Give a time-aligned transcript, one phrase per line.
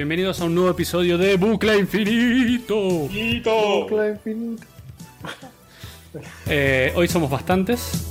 [0.00, 2.74] Bienvenidos a un nuevo episodio de Bucle Infinito.
[2.74, 4.64] Bucle infinito.
[6.46, 8.06] Eh, hoy somos bastantes.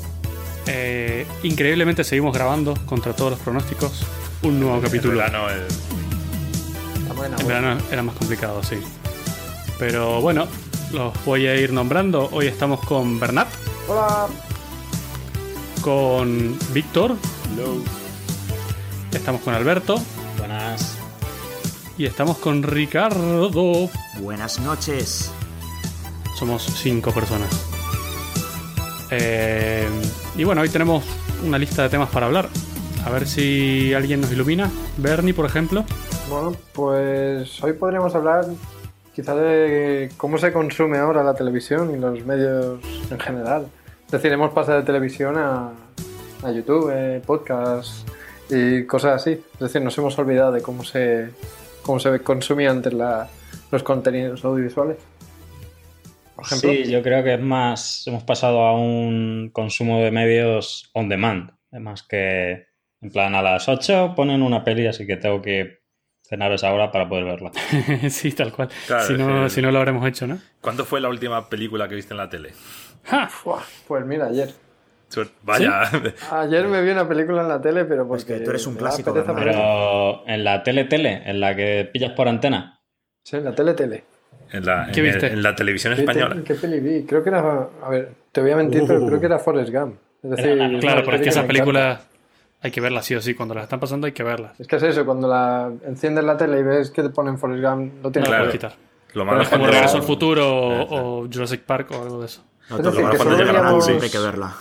[0.67, 4.03] Eh, increíblemente seguimos grabando contra todos los pronósticos.
[4.43, 5.15] Un nuevo capítulo.
[5.17, 8.75] verano el- verano era más complicado, sí.
[9.79, 10.45] Pero bueno,
[10.93, 12.29] los voy a ir nombrando.
[12.31, 13.47] Hoy estamos con Bernat,
[13.87, 14.27] Hola.
[15.81, 17.15] con Víctor,
[19.11, 19.99] estamos con Alberto.
[21.99, 23.89] Y estamos con Ricardo.
[24.21, 25.33] Buenas noches.
[26.33, 27.49] Somos cinco personas.
[29.11, 29.85] Eh,
[30.37, 31.03] y bueno, hoy tenemos
[31.45, 32.47] una lista de temas para hablar.
[33.05, 34.71] A ver si alguien nos ilumina.
[34.95, 35.83] Bernie, por ejemplo.
[36.29, 38.45] Bueno, pues hoy podríamos hablar
[39.13, 42.79] quizá de cómo se consume ahora la televisión y los medios
[43.11, 43.67] en general.
[44.05, 45.71] Es decir, hemos pasado de televisión a,
[46.43, 48.07] a YouTube, eh, podcast
[48.49, 49.31] y cosas así.
[49.31, 51.31] Es decir, nos hemos olvidado de cómo se,
[51.89, 53.27] cómo se consumían antes la-
[53.71, 54.97] los contenidos audiovisuales.
[56.35, 60.91] Por ejemplo, Sí, yo creo que es más, hemos pasado a un consumo de medios
[60.93, 62.67] on demand, más que
[63.01, 65.79] en plan a las 8 ponen una peli, así que tengo que
[66.21, 67.51] cenar a esa hora para poder verla.
[68.11, 68.69] sí, tal cual.
[68.85, 70.37] Claro, si, no, es que- si no lo habremos hecho, ¿no?
[70.61, 72.51] ¿Cuándo fue la última película que viste en la tele?
[73.87, 74.53] Pues mira, ayer.
[75.43, 75.81] Vaya.
[76.31, 79.13] Ayer me vi una película en la tele, pero porque que tú eres un clásico.
[79.13, 82.79] Pero en la tele-tele, en la que pillas por antena.
[83.23, 84.03] Sí, en la tele-tele.
[84.51, 85.27] En la, ¿Qué en el- viste?
[85.33, 86.35] en la televisión ¿Qué, española.
[86.35, 87.03] te- ¿Qué peli vi?
[87.03, 87.67] Creo que era.
[87.83, 89.07] A ver, te voy a mentir, pero Uh.
[89.07, 89.95] creo que era Forrest Gump.
[90.23, 92.07] Es decir, Era Claro, pero es que esas películas
[92.61, 93.35] hay que verlas sí o sí.
[93.35, 94.59] Cuando las están pasando hay que verlas.
[94.59, 97.63] Es que es eso, cuando la enciendes la tele y ves que te ponen Forrest
[97.63, 98.51] Gump, no No tienes la Claro.
[98.51, 98.73] quitar.
[99.13, 102.43] Lo malo es Como Regreso al Futuro o, o Jurassic Park o algo de eso.
[102.69, 104.53] No, Es decir, lo cuando llega la siempre hay que verla.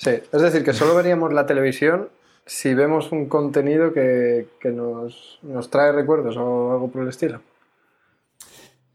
[0.00, 2.08] Sí, es decir, que solo veríamos la televisión
[2.46, 7.42] si vemos un contenido que, que nos, nos trae recuerdos o algo por el estilo.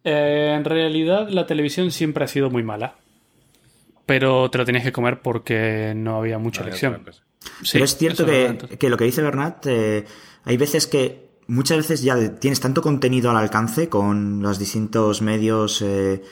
[0.04, 2.96] Eh, en realidad la televisión siempre ha sido muy mala.
[4.08, 7.04] Pero te lo tenías que comer porque no había mucha elección.
[7.62, 10.06] Sí, Pero es cierto que, que lo que dice Bernat, eh,
[10.44, 15.84] hay veces que muchas veces ya tienes tanto contenido al alcance con los distintos medios
[15.84, 16.24] eh,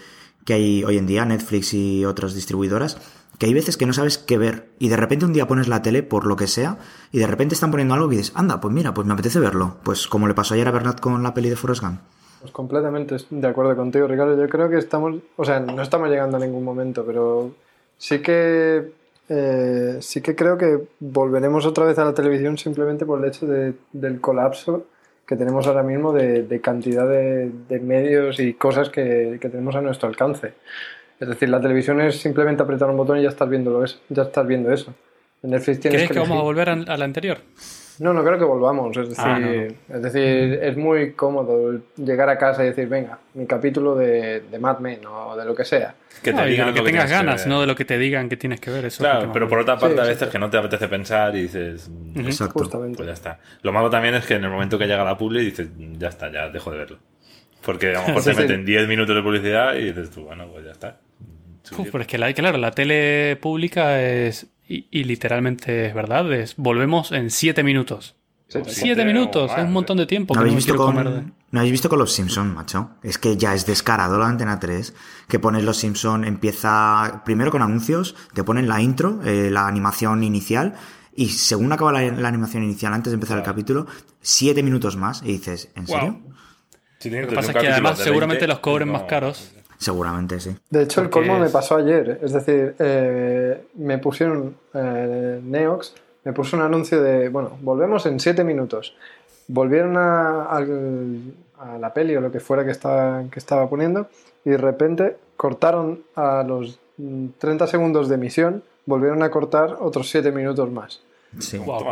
[0.45, 2.97] que hay hoy en día, Netflix y otras distribuidoras,
[3.37, 5.81] que hay veces que no sabes qué ver y de repente un día pones la
[5.81, 6.77] tele por lo que sea
[7.11, 9.77] y de repente están poniendo algo y dices, anda, pues mira, pues me apetece verlo.
[9.83, 11.99] Pues como le pasó ayer a Bernat con la peli de Forrest Gump.
[12.41, 14.37] Pues completamente de acuerdo contigo, Ricardo.
[14.37, 17.51] Yo creo que estamos, o sea, no estamos llegando a ningún momento, pero
[17.97, 18.91] sí que
[19.29, 23.47] eh, sí que creo que volveremos otra vez a la televisión simplemente por el hecho
[23.47, 24.85] de- del colapso
[25.25, 29.73] que tenemos ahora mismo de, de cantidad de, de medios y cosas que, que tenemos
[29.75, 30.53] a nuestro alcance.
[31.19, 33.99] Es decir, la televisión es simplemente apretar un botón y ya estás viendo eso.
[34.09, 34.93] Ya estás viendo eso.
[35.41, 37.37] En Netflix tienes ¿Crees que vamos a volver a, a la anterior?
[37.99, 38.97] No, no creo que volvamos.
[38.97, 40.23] Es decir, Ah, no, es decir,
[40.61, 45.05] es muy cómodo llegar a casa y decir, venga, mi capítulo de, de Mad Men
[45.05, 45.93] o de lo que sea.
[46.23, 47.85] Que te Ah, de digan lo que lo tengas que ganas, no de lo que
[47.85, 48.85] te digan que tienes que ver.
[48.85, 50.31] Eso Claro, pero por otra parte, Sí, a veces sí.
[50.31, 51.87] que no te apetece pensar y dices.
[52.15, 52.19] Ujú.
[52.21, 52.59] Exacto.
[52.59, 52.97] Justamente.
[52.97, 53.39] Pues ya está.
[53.61, 56.07] Lo malo también es que en el momento que llega la publi dices, "Mm, ya
[56.07, 56.97] está, ya dejo de verlo.
[57.65, 58.41] Porque a lo mejor Sí, te sí.
[58.41, 60.99] meten 10 minutos de publicidad y dices tú, bueno, pues ya está.
[61.77, 64.47] Uf, pero es que la, claro, la tele pública es.
[64.67, 68.15] Y, y literalmente es verdad, es volvemos en siete minutos.
[68.47, 68.81] Sí, Sí.
[68.81, 71.23] Siete minutos, es un montón de tiempo ¿No habéis, visto con, comer.
[71.51, 72.91] ¿No habéis visto con los Simpson, macho?
[73.01, 74.93] Es que ya es descarado la antena 3,
[75.27, 80.23] que pones los Simpson, empieza primero con anuncios, te ponen la intro, eh, la animación
[80.23, 80.75] inicial,
[81.15, 83.87] y según acaba la, la animación inicial, antes de empezar el capítulo,
[84.21, 86.19] siete minutos más, y dices, ¿en serio?
[87.09, 89.53] Lo que pasa es que además de seguramente 20, los cobren no- más caros.
[89.77, 90.55] Seguramente sí.
[90.69, 92.19] De hecho, el colmo me pasó ayer.
[92.21, 98.19] Es decir, eh, me pusieron eh, Neox, me puso un anuncio de, bueno, volvemos en
[98.19, 98.95] 7 minutos.
[99.47, 100.59] Volvieron a,
[101.79, 104.07] la peli o lo que fuera que estaba, que estaba poniendo
[104.45, 110.09] y de repente cortaron a los mm, 30 segundos de emisión, volvieron a cortar otros
[110.09, 111.01] 7 minutos más.
[111.39, 111.57] Sí.
[111.57, 111.83] Guau.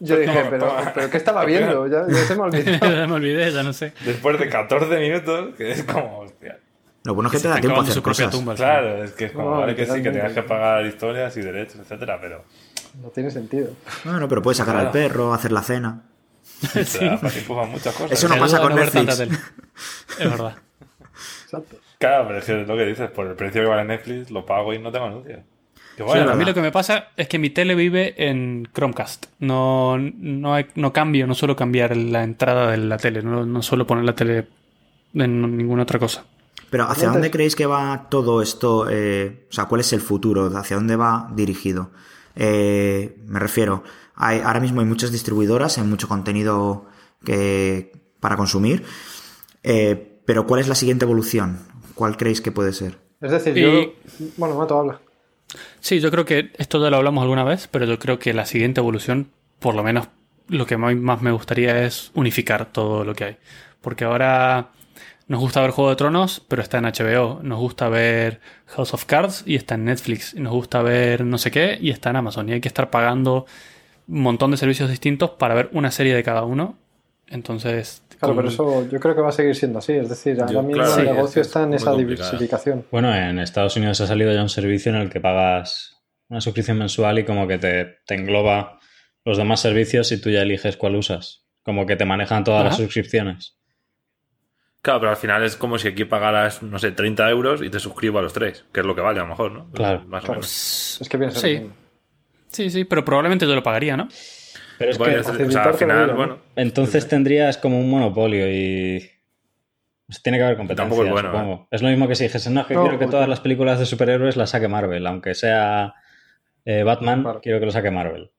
[0.00, 1.86] Yo dije, Toma, pero, pero ¿qué estaba viendo?
[1.86, 2.70] Ya, ya se me olvidó.
[2.72, 3.92] Ya me olvidé, ya no sé.
[4.04, 6.58] Después de 14 minutos, que es como, hostia.
[7.04, 8.38] Lo bueno es que te da tiempo a hacer su propia cosas.
[8.38, 8.54] tumba.
[8.56, 11.40] Claro, es que es como, No, vale que sí, que tengas que pagar historias y
[11.40, 12.44] derechos, etcétera, pero
[13.00, 13.70] No tiene sentido.
[14.04, 16.02] Bueno, pero puedes sacar al perro, hacer la cena.
[16.62, 18.12] muchas cosas.
[18.12, 19.20] Eso no pasa con Netflix.
[19.20, 20.56] Es verdad.
[21.44, 21.76] Exacto.
[21.98, 24.44] Claro, pero es que es lo que dices, por el precio que vale Netflix, lo
[24.44, 25.40] pago y no tengo anuncios.
[25.96, 29.26] Sí, bueno, a mí lo que me pasa es que mi tele vive en Chromecast.
[29.38, 33.22] No, no, hay- no cambio, no suelo cambiar la entrada de la tele.
[33.22, 34.46] No, no suelo poner la tele
[35.14, 36.24] en ninguna otra cosa.
[36.68, 38.88] Pero ¿hacia Entonces- dónde creéis que va todo esto?
[38.90, 40.46] eh, o sea, ¿cuál es el futuro?
[40.56, 41.90] ¿Hacia dónde va dirigido?
[42.34, 43.82] Eh, me refiero,
[44.14, 46.84] hay, ahora mismo hay muchas distribuidoras, hay mucho contenido
[47.24, 48.84] que, para consumir.
[49.62, 51.60] Eh, pero ¿cuál es la siguiente evolución?
[51.94, 52.98] ¿Cuál creéis que puede ser?
[53.22, 53.92] Es decir, Y- yo.
[54.36, 55.00] Bueno, Mato, habla.
[55.80, 58.46] Sí, yo creo que esto ya lo hablamos alguna vez, pero yo creo que la
[58.46, 60.08] siguiente evolución, por lo menos
[60.48, 63.36] lo que más me gustaría es unificar todo lo que hay.
[63.80, 64.70] Porque ahora
[65.28, 67.40] nos gusta ver Juego de Tronos, pero está en HBO.
[67.42, 70.34] Nos gusta ver House of Cards y está en Netflix.
[70.34, 72.48] Nos gusta ver no sé qué y está en Amazon.
[72.48, 73.46] Y hay que estar pagando
[74.08, 76.78] un montón de servicios distintos para ver una serie de cada uno.
[77.26, 79.92] Entonces, Claro, con- pero eso yo creo que va a seguir siendo así.
[79.92, 82.24] Es decir, ahora Yo, mismo claro, el sí, negocio es- está en es esa complicado.
[82.30, 82.86] diversificación.
[82.90, 85.96] Bueno, en Estados Unidos ha salido ya un servicio en el que pagas
[86.28, 88.78] una suscripción mensual y como que te, te engloba
[89.24, 91.44] los demás servicios y tú ya eliges cuál usas.
[91.62, 93.56] Como que te manejan todas las suscripciones.
[94.82, 97.80] Claro, pero al final es como si aquí pagaras, no sé, 30 euros y te
[97.80, 99.70] suscribo a los tres, que es lo que vale a lo mejor, ¿no?
[99.72, 100.04] Claro.
[100.06, 100.40] Más o Claro.
[100.40, 100.98] menos.
[101.00, 101.68] Es que piensa Sí.
[102.48, 104.08] Sí, sí, pero probablemente yo lo pagaría, ¿no?
[104.78, 106.16] Pero es Vale, que o sea, al facilitarte la final, vida, ¿no?
[106.16, 109.08] bueno, entonces tendrías como un monopolio y...
[110.06, 111.68] pues tiene que haber competencia, Tampoco es bueno, supongo.
[111.70, 113.78] Es lo mismo que si dijesen, no, que No, quiero que porque- todas las películas
[113.78, 115.94] de superhéroes las saque Marvel, aunque sea
[116.64, 117.40] eh, Batman, Claro.
[117.42, 118.30] quiero que lo saque Marvel.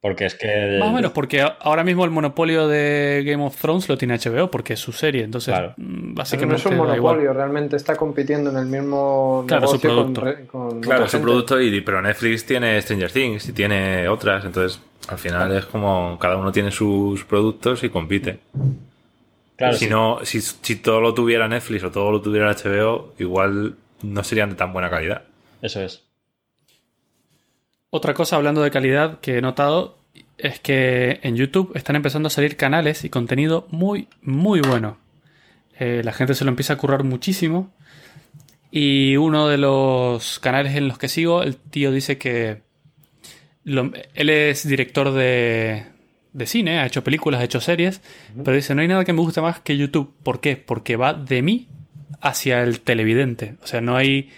[0.00, 0.76] Porque es que...
[0.80, 4.50] Más o menos, porque ahora mismo el monopolio de Game of Thrones lo tiene HBO,
[4.50, 5.24] porque es su serie.
[5.24, 5.72] Entonces, Claro.
[5.78, 9.80] mm, Pero no básicamente es un monopolio, realmente está compitiendo en el mismo Claro, su
[9.80, 10.20] con, producto.
[10.20, 11.24] re- con claro, gente.
[11.24, 14.78] producto, y, pero Netflix tiene Stranger Things y tiene otras, entonces
[15.08, 18.40] al final es como cada uno tiene sus productos y compite.
[19.56, 19.90] Claro, si sí.
[19.90, 24.50] no, si, si todo lo tuviera Netflix o todo lo tuviera HBO, igual no serían
[24.50, 25.22] de tan buena calidad.
[25.62, 26.02] Eso es.
[27.90, 29.98] Otra cosa hablando de calidad que he notado
[30.36, 34.98] es que en YouTube están empezando a salir canales y contenido muy, muy bueno.
[35.78, 37.72] Eh, la gente se lo empieza a currar muchísimo.
[38.70, 42.63] Y uno de los canales en los que sigo, el tío dice que
[43.64, 45.84] lo- él es director de,
[46.32, 48.00] de cine, ha hecho películas, ha hecho series,
[48.44, 50.12] pero dice, no hay nada que me guste más que YouTube.
[50.22, 50.56] ¿Por qué?
[50.56, 51.68] Porque va de mí
[52.20, 53.56] hacia el televidente.
[53.62, 54.30] O sea, no hay...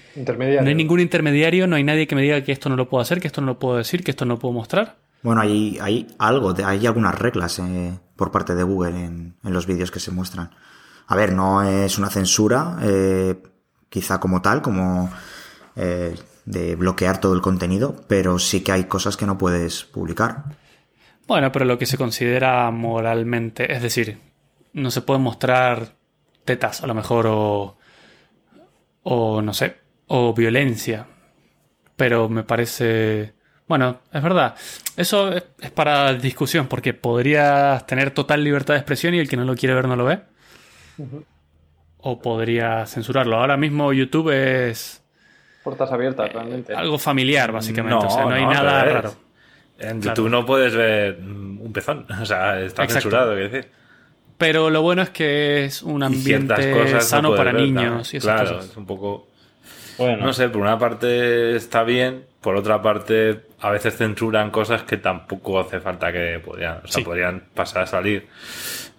[0.62, 3.02] No hay ningún intermediario, no hay nadie que me diga que esto no lo puedo
[3.02, 4.96] hacer, que esto no lo puedo decir, que esto no lo puedo mostrar.
[5.22, 9.66] Bueno, hay, hay algo, hay algunas reglas eh, por parte de Google en, en los
[9.66, 10.50] vídeos que se muestran.
[11.06, 13.36] A ver, no es una censura, eh,
[13.88, 15.10] quizá como tal, como
[15.76, 16.14] eh,
[16.46, 20.44] de bloquear todo el contenido, pero sí que hay cosas que no puedes publicar.
[21.26, 24.18] Bueno, pero lo que se considera moralmente, es decir,
[24.72, 25.94] no se pueden mostrar
[26.44, 27.76] tetas a lo mejor o,
[29.02, 29.76] o no sé,
[30.06, 31.06] o violencia.
[31.96, 33.34] Pero me parece...
[33.66, 34.54] Bueno, es verdad.
[34.96, 39.36] Eso es, es para discusión, porque podrías tener total libertad de expresión y el que
[39.36, 40.20] no lo quiere ver no lo ve.
[41.98, 43.36] O podría censurarlo.
[43.36, 45.02] Ahora mismo YouTube es
[45.66, 46.72] Puertas abiertas, realmente.
[46.74, 48.06] algo familiar, básicamente.
[48.06, 49.02] o sea, no hay no, nada al revés.
[49.02, 49.14] raro.
[49.80, 50.14] En Claro.
[50.16, 52.92] YouTube no puedes ver un pezón, o sea, está Exacto.
[52.92, 53.70] censurado, quiero decir.
[54.38, 57.96] Pero lo bueno es que es un ambiente cosas no sano para ver, niños claro.
[58.12, 58.70] y esas Claro, cosas.
[58.70, 59.28] es un poco...
[59.98, 64.82] Bueno, No sé, por una parte está bien, por otra parte a veces censuran cosas
[64.84, 67.02] que tampoco hace falta que podrían, o sea, Sí.
[67.02, 68.28] podrían pasar a salir.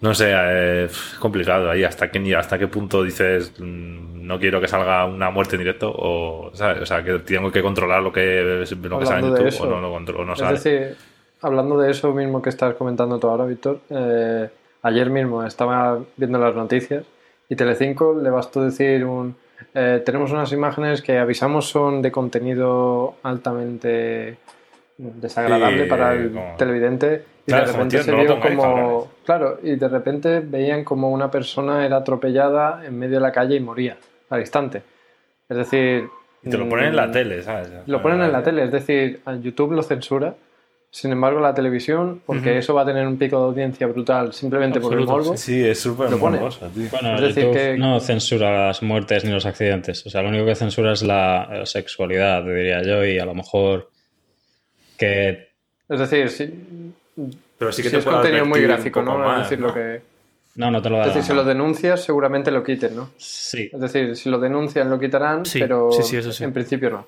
[0.00, 4.60] No sé, eh, es complicado ahí, hasta qué, hasta qué punto dices mm, no quiero
[4.60, 6.82] que salga una muerte en directo o, ¿sabes?
[6.82, 9.66] O sea, que tengo que controlar lo que, lo que sale en YouTube eso, o
[9.70, 10.52] no, lo controlo, no es sale.
[10.52, 10.96] decir,
[11.42, 14.48] hablando de eso mismo que estás comentando tú ahora, Víctor, eh,
[14.82, 17.04] ayer mismo estaba viendo las noticias
[17.48, 19.34] y Telecinco le bastó decir un...
[19.74, 24.36] eh, tenemos unas imágenes que avisamos son de contenido altamente
[24.98, 29.08] desagradable Sí, para el como- televidente y Claro, de repente se vio como cabrones.
[29.28, 33.56] Claro y de repente veían como una persona era atropellada en medio de la calle
[33.56, 33.96] y moría
[34.30, 34.82] al instante
[35.50, 36.08] es decir
[36.42, 37.68] Y te lo ponen en la mm, tele, ¿sabes?
[37.86, 40.34] lo ponen en la tele, es decir, a YouTube lo censura.
[40.90, 44.80] Sin embargo, la televisión, porque eso va a tener un pico de audiencia brutal simplemente
[44.80, 45.36] por el morbo.
[45.36, 46.38] Sí, es súper Lo pone.
[46.38, 46.88] morboso, tío.
[46.90, 50.06] Bueno, Es decir, que- no censura las muertes ni los accidentes.
[50.06, 53.34] O sea, lo único que censura es la, la sexualidad, diría yo, y a lo
[53.34, 53.90] mejor
[54.96, 55.48] que...
[55.90, 56.44] Es decir, si,
[57.58, 59.18] Pero sí si que te es contenido muy gráfico, ¿no?
[59.18, 59.68] más, es decir, ¿no?
[59.68, 60.00] lo que.
[60.54, 63.10] No, no te lo da Es decir, si lo denuncias, seguramente lo quiten, ¿no?
[63.16, 66.44] Sí, Es decir, si lo denuncian, lo quitarán, Sí, pero sí, sí, eso sí.
[66.44, 67.06] en principio no.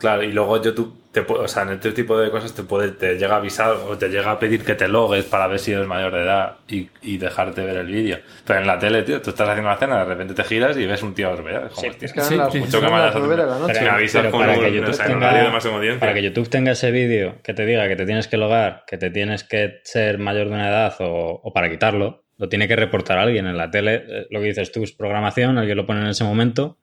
[0.00, 3.16] Claro, y luego YouTube, te, o sea, en este tipo de cosas te puede, te
[3.18, 5.88] llega a avisar o te llega a pedir que te logues para ver si eres
[5.88, 8.18] mayor de edad y, y dejarte ver el vídeo.
[8.46, 10.86] Pero en la tele, tío, tú estás haciendo la cena, de repente te giras y
[10.86, 11.34] ves un tío.
[11.34, 12.58] Es como, Sí, Es que Sí, sí.
[12.60, 13.74] mucho que nueve de la noche.
[13.76, 15.74] Pero avisas Pero con para un, que YouTube o sea, en tenga- horario de máxima
[15.74, 16.00] audiencia.
[16.00, 18.98] para que YouTube tenga ese vídeo que te diga que te tienes que logar, que
[18.98, 22.76] te tienes que ser mayor de una edad o, o para quitarlo, lo tiene que
[22.76, 24.04] reportar alguien en la tele.
[24.08, 26.78] Eh, Lo que dices tú es programación, alguien lo pone en ese momento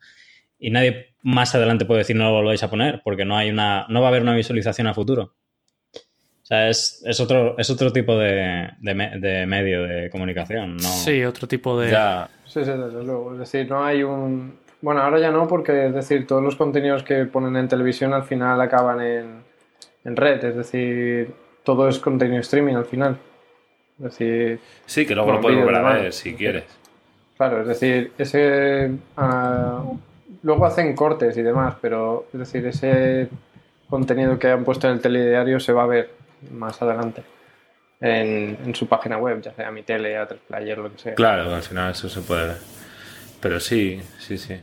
[0.60, 3.86] y nadie más adelante puede decir no lo volváis a poner porque no hay una
[3.90, 5.34] no va a haber una visualización a futuro.
[5.94, 10.78] O sea, es, es otro, es otro tipo de, de me- de medio de comunicación,
[10.78, 10.84] ¿no?
[10.84, 11.90] Sí, otro tipo de...
[11.90, 13.34] Ya, Sí, sí, desde luego.
[13.34, 14.60] Es decir, no hay un...
[14.80, 18.26] Bueno, ahora ya no, porque es decir, todos los contenidos que ponen en televisión al
[18.26, 19.44] final acaban en,
[20.04, 20.44] en red.
[20.46, 23.18] Es decir, todo es contenido streaming al final.
[23.98, 26.66] Es decir, sí, que luego lo puedes volver a ver si quieres.
[27.38, 28.92] claro, es decir, ese...
[29.18, 29.82] ah,
[30.46, 33.28] luego hacen cortes y demás, pero es decir, ese
[33.90, 36.12] contenido que han puesto en el telediario se va a ver
[36.52, 37.24] más adelante
[38.00, 41.16] en, en su página web, ya sea mi tele, a Player, lo que sea.
[41.16, 42.58] Claro, al final eso se puede ver.
[43.42, 44.56] Pero sí, sí, sí.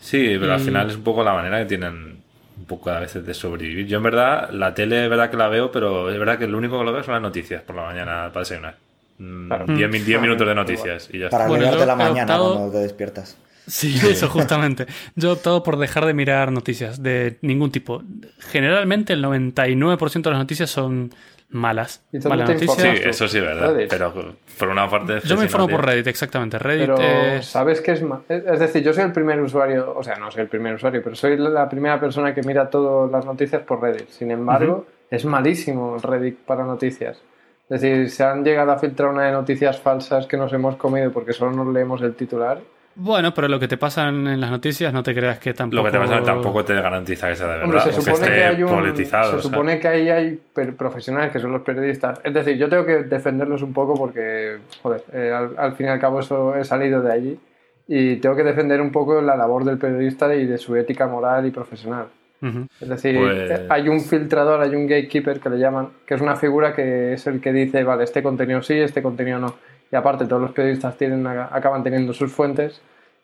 [0.00, 2.22] Sí, pero al Y- final es un poco la manera que tienen
[2.56, 3.86] un poco a veces de sobrevivir.
[3.86, 6.56] Yo en verdad, la tele es verdad que la veo, pero es verdad que lo
[6.58, 8.76] único que lo veo son las noticias por la mañana para desayunar.
[9.18, 9.64] Mm, Claro.
[9.66, 10.22] 10 mi- 10 Mm.
[10.22, 11.48] minutos de noticias y ya Para está.
[11.48, 13.36] Bueno, alegrarte yo la mañana optado- cuando te despiertas.
[13.66, 14.86] Sí, eso justamente.
[15.16, 18.02] Yo he optado por dejar de mirar noticias de ningún tipo.
[18.38, 21.10] Generalmente el 99% de las noticias son
[21.50, 22.04] malas.
[22.12, 22.98] ¿Y dónde Malas noticias.
[22.98, 23.74] Sí, eso sí verdad.
[23.74, 23.90] Reddit.
[23.90, 24.12] Pero
[24.58, 25.20] por una parte...
[25.24, 26.58] Yo me informo por Reddit, exactamente.
[26.58, 27.46] Reddit Pero es...
[27.46, 28.20] sabes que es más.
[28.28, 31.02] Es es decir, yo soy el primer usuario, o sea, no soy el primer usuario,
[31.02, 34.08] pero soy la primera persona que mira todas las noticias por Reddit.
[34.08, 37.22] Sin embargo, es malísimo el Reddit para noticias.
[37.68, 41.10] Es decir, se han llegado a filtrar una de noticias falsas que nos hemos comido
[41.12, 42.60] porque solo nos leemos el titular.
[42.96, 45.82] Bueno, pero lo que te pasa en las noticias no te creas que tampoco...
[45.82, 47.64] Lo que te pasa tampoco te garantiza que sea de verdad.
[47.64, 48.68] Hombre, se o que supone esté que hay un.
[48.70, 49.30] politizado.
[49.32, 49.50] se o sea.
[49.50, 52.20] supone que ahí hay per- profesionales que son los periodistas.
[52.22, 55.88] Es decir, yo tengo que defenderlos un poco porque, joder, eh, al, al fin y
[55.88, 57.40] al cabo eso he salido de allí
[57.88, 61.46] y tengo que defender un poco la labor del periodista y de su ética moral
[61.46, 62.06] y profesional.
[62.42, 62.66] Ujú.
[62.80, 66.36] Es decir, Pues- hay un filtrador, hay un gatekeeper que le llaman, que es una
[66.36, 69.54] figura que es el que dice, vale, este contenido sí, este contenido no.
[69.94, 72.82] Y aparte, todos los periodistas tienen, acaban teniendo sus fuentes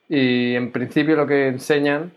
[0.08, 2.12] y en principio lo que enseñan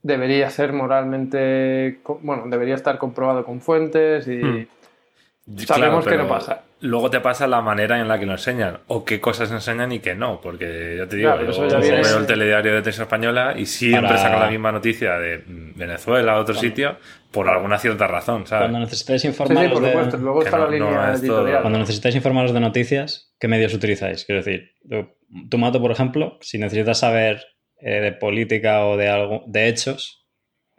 [0.00, 4.66] debería ser moralmente, bueno, debería estar comprobado con fuentes y Hmm.
[5.66, 6.62] Sabemos que no pasa.
[6.82, 9.98] Luego te pasa la manera en la que lo enseñan, o qué cosas enseñan y
[9.98, 13.54] qué no, porque ya te digo, Claro, yo viene- veo el telediario de Televisión Española
[13.56, 16.96] y siempre Para- sacan la misma noticia de Venezuela o otro sitio
[17.30, 18.62] por alguna cierta razón, ¿sabes?
[18.70, 19.88] Cuando necesitáis Sí, sí, informaros por de...
[19.92, 20.16] supuesto.
[20.16, 21.60] Luego está no- la no línea todo- editorial.
[21.60, 24.24] Cuando necesitáis informaros de noticias, ¿qué medios utilizáis?
[24.24, 25.08] Quiero decir, tú-
[25.50, 27.44] tú, Mato, por ejemplo, si necesitas saber
[27.82, 30.26] eh, de política o de algo, de hechos,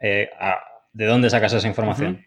[0.00, 0.60] eh, a-
[0.92, 2.24] ¿de dónde sacas esa información?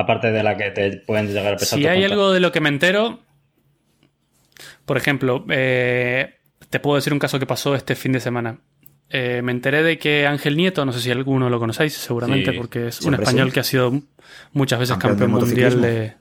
[0.00, 2.60] Aparte de la que te pueden llegar a pesar Si hay algo de lo que
[2.60, 3.18] me entero,
[4.84, 6.36] por ejemplo, eh,
[6.70, 8.60] te puedo decir un caso que pasó este fin de semana.
[9.10, 12.56] Eh, me enteré de que Ángel Nieto, no sé si alguno lo conocéis, seguramente, Sí,
[12.56, 13.54] porque es un español sí.
[13.54, 14.00] que ha sido
[14.52, 16.14] muchas veces Campeón de mundial de, de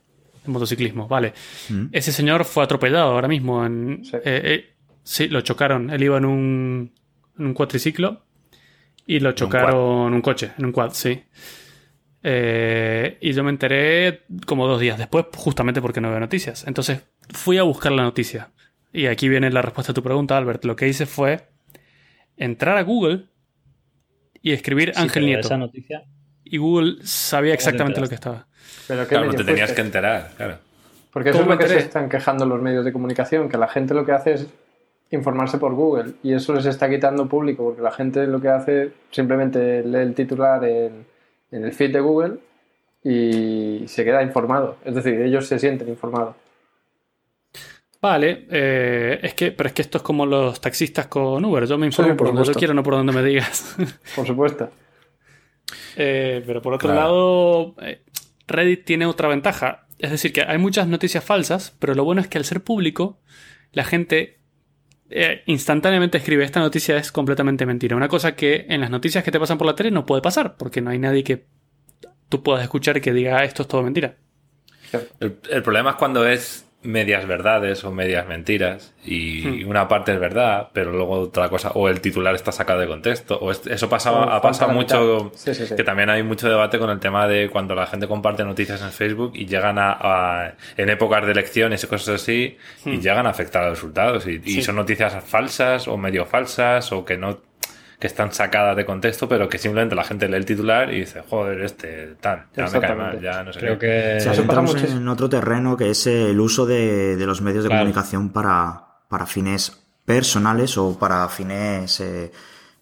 [0.48, 1.08] motociclismo.
[1.08, 1.34] Vale.
[1.70, 1.88] Mm.
[1.92, 3.64] Ese señor fue atropellado ahora mismo.
[3.64, 4.16] En, Sí.
[4.16, 5.92] eh, eh, sí, lo chocaron.
[5.92, 6.92] Él iba en un,
[7.38, 8.24] en un cuatriciclo
[9.06, 11.22] y lo chocaron en un coche, en un quad, sí.
[12.24, 16.66] Eh, y yo me enteré como dos días después, justamente porque no veo noticias.
[16.68, 18.50] Entonces fui a buscar la noticia.
[18.92, 20.66] Y aquí viene la respuesta a tu pregunta, Albert.
[20.66, 21.48] Lo que hice fue
[22.38, 23.26] entrar a Google
[24.42, 25.48] y escribir Sí, Ángel Nieto.
[25.48, 26.04] Esa noticia,
[26.44, 28.48] Y Google sabía te exactamente lo que estaba.
[28.88, 29.76] Pero ¿qué Claro, te tenías fuiste?
[29.76, 30.58] que enterar, claro.
[31.12, 33.68] Porque eso es ¿Cómo lo que se están quejando los medios de comunicación, que la
[33.68, 34.48] gente lo que hace es
[35.10, 38.92] informarse por Google y eso les está quitando público, porque la gente lo que hace
[39.12, 41.06] simplemente lee el titular en,
[41.52, 42.38] en el feed de Google
[43.04, 44.78] y se queda informado.
[44.84, 46.36] Es decir, ellos se sienten informados.
[48.00, 51.66] Vale, eh, es que, pero es que esto es como los taxistas con Uber.
[51.66, 53.76] Yo me informo Sí, por por donde yo quiero, no por donde me digas.
[54.16, 54.70] Por supuesto.
[55.96, 57.02] Eh, pero por otro Claro.
[57.02, 58.02] lado, eh,
[58.48, 59.88] Reddit tiene otra ventaja.
[59.98, 63.20] Es decir, que hay muchas noticias falsas, pero lo bueno es que al ser público,
[63.72, 64.37] la gente
[65.10, 67.96] eh, instantáneamente escribe esta noticia es completamente mentira.
[67.96, 70.56] Una cosa que en las noticias que te pasan por la tele no puede pasar,
[70.58, 71.46] porque no hay nadie que
[72.30, 74.18] tú puedas escuchar que diga "Ah, esto es todo mentira.
[75.20, 79.70] El, el problema es cuando es medias verdades o medias mentiras y Hmm.
[79.70, 83.38] una parte es verdad, pero luego otra cosa, o el titular está sacado de contexto,
[83.38, 85.38] o es- eso pasa, O ha falta pasado la mucho, mitad.
[85.38, 85.76] Sí, sí, sí.
[85.76, 88.92] que también hay mucho debate con el tema de cuando la gente comparte noticias en
[88.92, 93.30] Facebook y llegan a, a- en épocas de elecciones y cosas así, y llegan a
[93.32, 94.62] afectar a los resultados, y, y Hmm.
[94.62, 97.40] Son noticias falsas o medio falsas, o que no
[98.00, 101.24] que están sacadas de contexto, pero que simplemente la gente lee el titular y dice,
[101.28, 104.20] joder, este tal, ya me cae mal, ya no sé creo qué.
[104.24, 104.36] que...
[104.36, 107.82] Sí, pasa en otro terreno que es el uso de, de los medios de Claro.
[107.84, 112.32] comunicación para, para fines personales o para fines eh,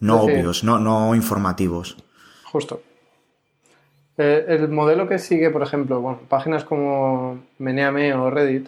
[0.02, 1.96] no decir- obvios, no, no informativos.
[2.44, 2.82] Justo.
[4.18, 8.68] Eh, el modelo que sigue, por ejemplo, bueno, páginas como Meneame o Reddit,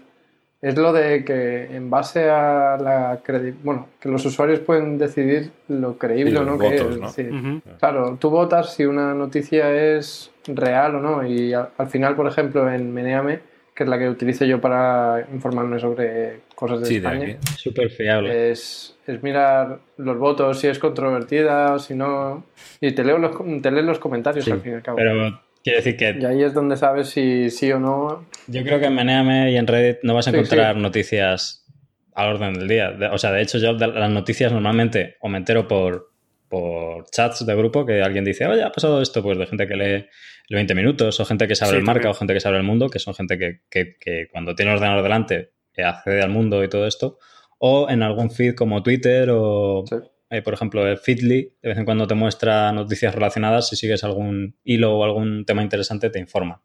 [0.61, 5.51] es lo de que en base a la credibilidad, bueno, que los usuarios pueden decidir
[5.67, 6.97] lo creíble o no que es.
[6.97, 7.09] ¿no?
[7.09, 7.23] sí.
[7.29, 7.61] Ujú.
[7.79, 11.27] Claro, tú votas si una noticia es real o no.
[11.27, 13.39] Y al final, por ejemplo, en Meneame,
[13.75, 17.37] que es la que utilizo yo para informarme sobre cosas de Sí, España.
[17.55, 18.49] Súper fiable.
[18.49, 22.43] es, es mirar los votos, si es controvertida o si no.
[22.81, 24.97] Y te leo los, te lees los comentarios Sí, al fin y al cabo.
[24.97, 28.25] Pero quiero decir que Y ahí es donde sabes si sí o no.
[28.47, 30.81] Yo creo que en Meneame y en Reddit no vas a encontrar sí.
[30.81, 31.65] noticias
[32.13, 32.97] al orden del día.
[33.11, 36.11] O sea, de hecho, yo las noticias normalmente o me entero por,
[36.49, 39.75] por chats de grupo que alguien dice, oye, ha pasado esto, pues de gente que
[39.75, 40.05] lee
[40.49, 42.11] el 20 minutos, o gente que sabe Sí, el marca, también.
[42.15, 44.77] o gente que sabe el mundo, que son gente que, que- que cuando tiene el
[44.77, 47.17] ordenador delante eh, accede al mundo y todo esto,
[47.59, 49.97] o en algún feed como Twitter o, Sí.
[50.29, 54.03] Eh, por ejemplo, el Feedly, de vez en cuando te muestra noticias relacionadas, si sigues
[54.03, 56.63] algún hilo o algún tema interesante, te informa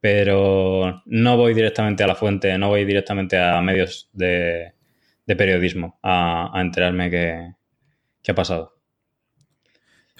[0.00, 4.74] pero no voy directamente a la fuente, no voy directamente a medios de,
[5.26, 7.54] de periodismo a, a enterarme qué,
[8.22, 8.77] qué ha pasado.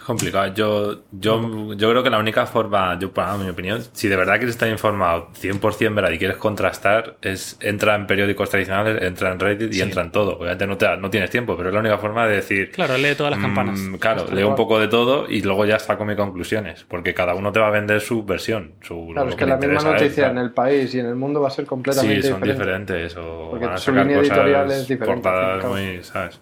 [0.09, 0.55] Complicado.
[0.55, 4.37] Yo, yo, yo creo que la única forma, yo para mi opinión, si de verdad
[4.39, 9.39] quieres estar informado 100% verdad y quieres contrastar, es entra en periódicos tradicionales, entra en
[9.39, 9.83] Reddit y Sí.
[9.83, 10.39] entra en todo.
[10.39, 13.15] Obviamente no, te, no tienes tiempo, pero es la única forma de decir, Claro, lee
[13.17, 13.79] todas las campanas.
[13.79, 17.13] Mm, claro, Está leo un poco de todo y luego ya saco mis conclusiones, porque
[17.13, 18.73] cada uno te va a vender su versión.
[18.81, 21.17] Su, Claro, es que le la misma él, noticia en el país y en el
[21.17, 22.49] mundo va a ser Sí, completamente son diferente.
[22.95, 26.41] diferentes o Porque van a su sacar línea cosas, editorial es diferente, portadas muy, ¿sabes?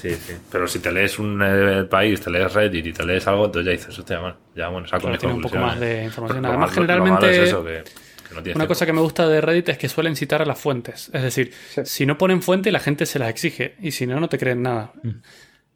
[0.00, 0.34] Sí, sí.
[0.50, 3.66] Pero si te lees un eh, país, te lees Reddit y te lees algo, entonces
[3.66, 6.42] ya dices, hostia, bueno, ya bueno, saco Claro, mis tiene un poco más de información.
[6.42, 8.66] Lo Además, malo- lo malo generalmente, es eso, que, que no una tiempo.
[8.68, 11.10] cosa que me gusta de Reddit es que suelen citar a las fuentes.
[11.12, 11.80] Es decir, Sí.
[11.84, 13.74] si no ponen fuente, la gente se las exige.
[13.80, 14.92] Y si no, no te creen nada.
[15.02, 15.10] Mm.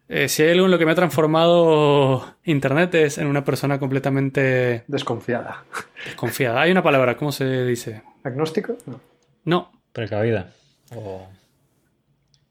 [0.09, 3.79] Eh, si hay algo en lo que me ha transformado Internet es en una persona
[3.79, 5.63] completamente Desconfiada.
[6.05, 6.61] desconfiada.
[6.61, 8.03] Hay una palabra, ¿cómo se dice?
[8.23, 8.77] ¿Agnóstico?
[8.85, 8.99] No.
[9.45, 10.51] No, Precavida.
[10.95, 11.27] O-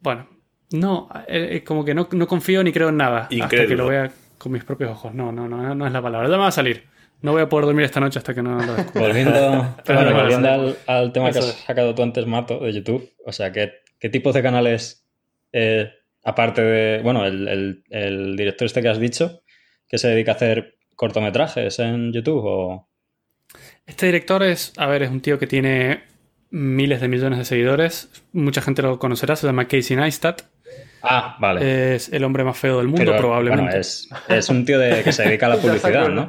[0.00, 0.28] bueno,
[0.72, 3.87] no, eh, eh, como que no, no confío ni creo en nada hasta que lo
[3.88, 5.14] vea con mis propios ojos.
[5.14, 6.28] No, no, no, no es la palabra.
[6.28, 6.85] Ya me va a salir.
[7.20, 9.02] No voy a poder dormir esta noche hasta que no lo descubra.
[9.06, 12.72] Volviendo, Pero bueno, no, volviendo al, al tema que has sacado tú antes, Mato, de
[12.72, 15.06] YouTube, o sea, ¿qué, qué tipos de canales,
[15.52, 15.88] eh,
[16.24, 19.42] aparte de, bueno, el, el- el director este que has dicho,
[19.87, 22.88] que se dedica a hacer cortometrajes en YouTube o...
[23.87, 26.02] Este director es, a ver, es un tío que tiene
[26.50, 28.11] miles de millones de seguidores.
[28.32, 30.42] Mucha gente lo conocerá, se llama Casey Neistat.
[31.02, 31.94] Ah, vale.
[31.94, 33.64] Es el hombre más feo del mundo, Pero, probablemente.
[33.64, 36.08] Bueno, es, es un tío de, que se dedica a la publicidad.
[36.08, 36.28] ¿no?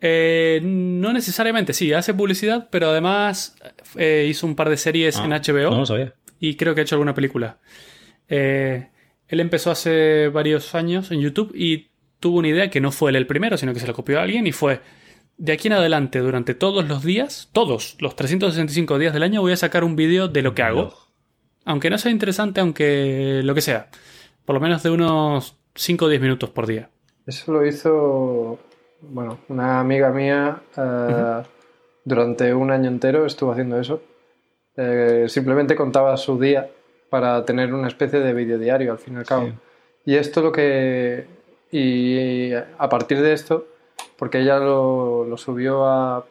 [0.00, 3.56] Eh, no necesariamente, sí, hace publicidad, pero además
[3.96, 6.12] eh, hizo un par de series Ah, en HBO No lo sabía.
[6.38, 7.58] y creo que ha hecho alguna película.
[8.28, 8.88] Eh,
[9.28, 11.88] él empezó hace varios años en YouTube y
[12.20, 14.22] tuvo una idea que no fue él el primero, sino que se la copió a
[14.22, 14.80] alguien y fue,
[15.38, 19.52] de aquí en adelante, durante todos los días, todos los 365 días del año, voy
[19.52, 20.94] a sacar un vídeo de lo que hago.
[21.66, 23.88] Aunque no sea interesante, aunque lo que sea.
[24.44, 26.88] Por lo menos de unos 5 o 10 minutos por día.
[27.26, 28.58] Eso lo hizo,
[29.02, 31.42] bueno, una amiga mía eh,
[32.04, 34.00] durante un año entero estuvo haciendo eso.
[34.76, 36.70] Eh, simplemente contaba su día
[37.10, 39.46] para tener una especie de videodiario al fin y al cabo.
[39.46, 39.54] Sí.
[40.06, 41.26] Y esto lo que...
[41.72, 43.66] Y a partir de esto,
[44.16, 46.24] porque ella lo, lo subió a,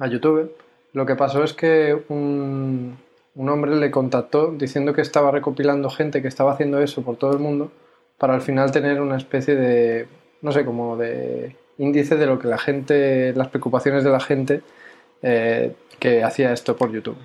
[0.00, 0.52] a YouTube,
[0.92, 2.98] lo que pasó es que un,
[3.34, 7.32] un hombre le contactó diciendo que estaba recopilando gente que estaba haciendo eso por todo
[7.32, 7.70] el mundo
[8.18, 10.06] para al final tener una especie de,
[10.42, 14.62] no sé, como de índice de lo que la gente, las preocupaciones de la gente
[15.22, 17.16] eh, que hacía esto por YouTube.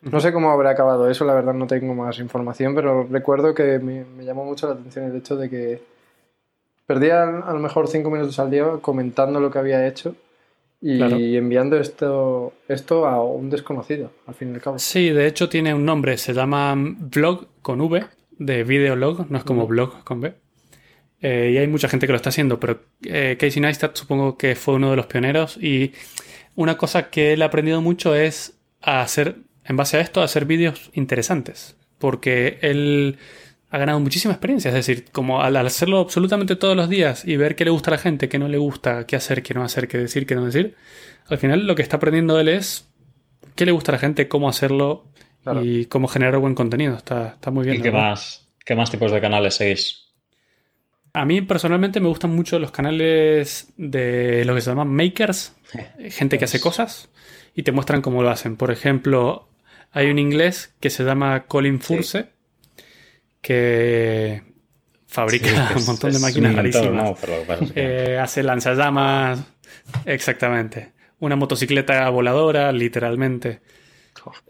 [0.00, 3.78] No sé cómo habrá acabado eso, la verdad no tengo más información, pero recuerdo que
[3.78, 5.82] me, me llamó mucho la atención el hecho de que
[6.86, 10.14] perdía a lo mejor cinco minutos al día comentando lo que había hecho
[10.80, 11.16] y Claro.
[11.16, 14.78] enviando esto, esto a un desconocido, al fin y al cabo.
[14.78, 18.04] Sí, de hecho tiene un nombre, se llama Vlog con V,
[18.38, 20.34] de videolog, no es como blog con V.
[21.20, 24.54] Eh, y hay mucha gente que lo está haciendo, pero eh, Casey Neistat supongo que
[24.54, 25.92] fue uno de los pioneros y
[26.54, 30.24] una cosa que él ha aprendido mucho es a hacer, en base a esto, a
[30.24, 33.18] hacer vídeos interesantes, porque él
[33.70, 37.54] ha ganado muchísima experiencia, es decir, como al hacerlo absolutamente todos los días y ver
[37.54, 39.88] qué le gusta a la gente, qué no le gusta, qué hacer, qué no hacer,
[39.88, 40.74] qué decir, qué no decir,
[41.28, 42.88] al final lo que está aprendiendo él es
[43.54, 45.04] qué le gusta a la gente, cómo hacerlo
[45.42, 45.64] Claro.
[45.64, 46.96] y cómo generar buen contenido.
[46.96, 47.84] Está, está muy bien.
[47.84, 50.08] ¿Y más, qué más tipos de canales seguís?
[51.14, 55.54] A mí personalmente me gustan mucho los canales de lo que se llaman makers,
[56.10, 57.08] gente que hace cosas
[57.54, 58.56] y te muestran cómo lo hacen.
[58.56, 59.48] Por ejemplo,
[59.92, 62.26] hay un inglés que se llama Colin Furse
[63.40, 64.42] que
[65.06, 67.04] fabrica Sí, un montón de máquinas rarísimas.
[67.04, 67.16] ¿no?
[67.74, 69.42] Eh, hace lanzallamas,
[70.04, 70.92] exactamente.
[71.20, 73.60] Una motocicleta voladora, literalmente.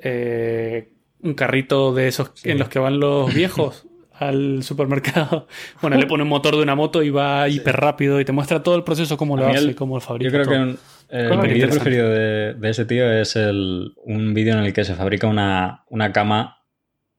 [0.02, 5.46] eh, un carrito de esos en los que van los viejos al supermercado.
[5.80, 8.62] Bueno, le pone un motor de una moto y va hiper rápido y te muestra
[8.62, 10.28] todo el proceso, cómo lo hace, el- cómo lo fabrica.
[10.28, 10.54] Yo creo todo.
[10.54, 10.78] que un-
[11.10, 14.84] el Súper vídeo preferido de, de ese tío es el, un vídeo en el que
[14.84, 16.58] se fabrica una, una cama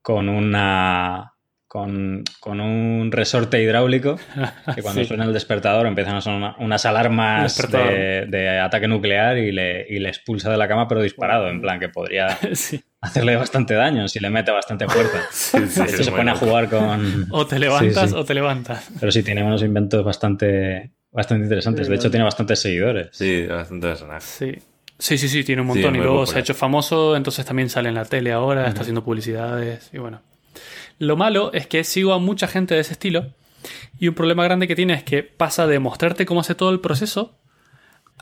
[0.02, 1.34] con una
[1.70, 4.18] con, con un resorte hidráulico
[4.76, 5.08] que cuando Sí.
[5.08, 10.00] suena el despertador empiezan a sonar unas alarmas de, de ataque nuclear y le, y
[10.00, 12.84] le expulsa de la cama pero disparado, en plan que podría Sí.
[13.02, 15.20] hacerle bastante daño si le mete bastante fuerza.
[15.32, 15.58] Sí,
[16.04, 17.28] se muy pone a jugar con...
[17.30, 18.16] O te levantas Sí, sí.
[18.20, 18.90] o te levantas.
[19.00, 21.88] Pero sí, tiene unos inventos bastante, bastante interesantes.
[21.88, 23.10] De hecho, tiene bastantes seguidores.
[23.12, 23.94] Sí, bastante.
[24.22, 24.56] Sí.
[24.98, 25.96] Sí, sí, sí, tiene un Sí, montón.
[25.96, 29.04] y luego se ha hecho famoso, entonces también sale en la tele ahora, está haciendo
[29.04, 30.22] publicidades y bueno.
[30.98, 33.28] Lo malo es que sigo a mucha gente de ese estilo
[34.00, 36.80] y un problema grande que tiene es que pasa de mostrarte cómo hace todo el
[36.80, 37.36] proceso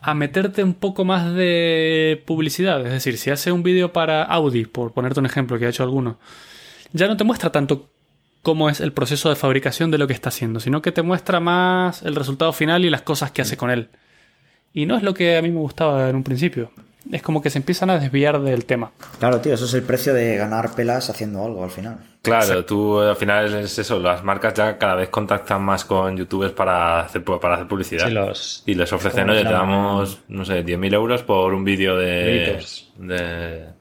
[0.02, 2.86] a meterte un poco más de publicidad.
[2.86, 5.84] Es decir, si hace un vídeo para Audi, por ponerte un ejemplo que ha hecho
[5.84, 6.20] alguno,
[6.94, 7.90] ya no te muestra tanto
[8.42, 11.40] cómo es el proceso de fabricación de lo que está haciendo, sino que te muestra
[11.40, 13.90] más el resultado final y las cosas que hace con él.
[14.74, 16.72] Y no es lo que a mí me gustaba en un principio.
[17.12, 18.92] Es como que se empiezan a desviar del tema.
[19.20, 22.00] Claro, tío, eso es el precio de ganar pelas haciendo algo al final.
[22.22, 26.18] Claro, tú eh, al final es eso, las marcas ya cada vez contactan más con
[26.18, 28.08] youtubers para hacer, para hacer publicidad.
[28.08, 31.64] Sí, los- Y les ofrecen, ¿cómo oye, te damos, no sé, 10.000 euros por un
[31.64, 32.60] vídeo de,
[32.98, 33.78] de.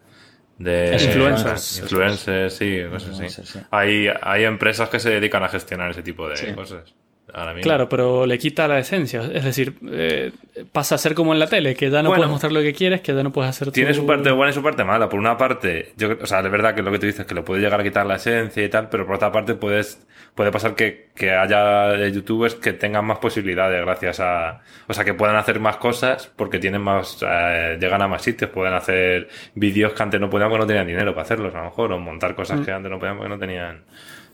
[0.59, 1.81] De Influencers.
[1.81, 3.13] influencers, sí, cosas así.
[3.25, 3.59] Influencers, sí.
[3.71, 6.95] Hay, hay empresas que se dedican a gestionar ese tipo de cosas.
[7.35, 7.65] Ahora mismo.
[7.65, 9.21] Claro, pero le quita la esencia.
[9.33, 10.31] Es decir, eh,
[10.73, 12.21] pasa a ser como en la tele, que ya no Bueno.
[12.21, 14.51] puedes mostrar lo que quieres, que ya no puedes hacer Tiene tu- su parte buena
[14.51, 15.09] y su parte mala.
[15.09, 17.43] Por una parte, yo, o sea, es verdad que lo que tú dices, que le
[17.43, 20.75] puede llegar a quitar la esencia y tal, pero por otra parte puedes, puede pasar
[20.77, 25.35] que, que haya eh, youtubers que tengan más posibilidades gracias a, o sea, que puedan
[25.37, 30.03] hacer más cosas porque tienen más, eh, llegan a más sitios, pueden hacer vídeos que
[30.03, 32.61] antes no podían porque no tenían dinero para hacerlos, a lo mejor, o montar cosas
[32.65, 33.83] que antes no podían porque no tenían.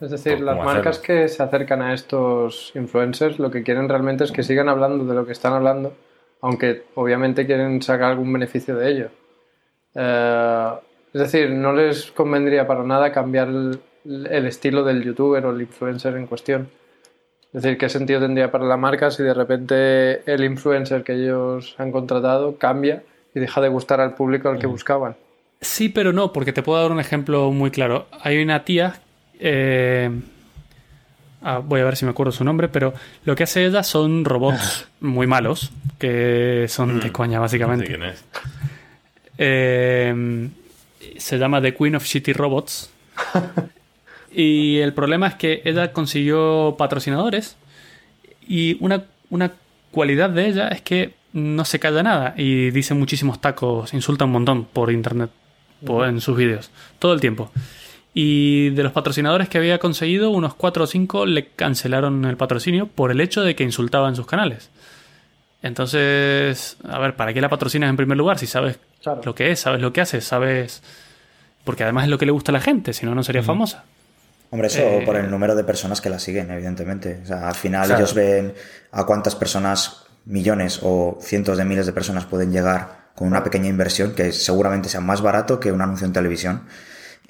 [0.03, 4.25] Es decir, ¿Cómo las marcas que se acercan a estos influencers lo que quieren realmente
[4.25, 5.95] es que sigan hablando de lo que están hablando,
[6.41, 9.09] aunque obviamente quieren sacar algún beneficio de ello.
[9.95, 10.71] Eh,
[11.15, 15.61] es decir, no les convendría para nada cambiar el, el estilo del youtuber o el
[15.61, 16.69] influencer en cuestión.
[17.53, 21.77] Es decir, ¿qué sentido tendría para la marca si de repente el influencer que ellos
[21.79, 25.15] han contratado cambia y deja de gustar al público al que buscaban?
[25.61, 28.07] Sí, pero no, porque te puedo dar un ejemplo muy claro.
[28.23, 29.01] Hay una tía,
[29.45, 30.11] eh,
[31.43, 34.25] ah, voy a ver si me acuerdo su nombre, pero lo que hace ella son
[34.25, 37.87] robots muy malos, que son de coña, No sé básicamente.
[37.87, 38.25] quién es.
[39.39, 40.49] Eh,
[41.19, 42.91] se llama The Queen of Shitty Robots.
[44.35, 47.57] y el problema es que ella consiguió patrocinadores
[48.47, 49.53] y una, una
[49.91, 54.33] cualidad de ella es que no se calla nada y dice muchísimos tacos, insulta un
[54.33, 55.31] montón por internet,
[55.85, 57.51] por- en sus vídeos, todo el tiempo.
[58.15, 62.87] Y de los patrocinadores que había conseguido, unos 4 o 5 le cancelaron el patrocinio
[62.87, 64.69] por el hecho de que insultaba en sus canales.
[65.63, 68.39] Entonces, a ver, ¿para qué la patrocinas en primer lugar?
[68.39, 69.21] Si sabes Claro.
[69.25, 70.83] lo que es, sabes lo que hace, sabes...
[71.65, 73.85] Porque además es lo que le gusta a la gente, si no, no sería famosa.
[74.51, 77.21] Hombre, eso Eh, por el número de personas que la siguen, evidentemente.
[77.23, 78.01] O sea, al final Claro.
[78.01, 78.53] ellos ven
[78.91, 83.69] a cuántas personas, millones o cientos de miles de personas pueden llegar con una pequeña
[83.69, 86.63] inversión que seguramente sea más barato que un anuncio en televisión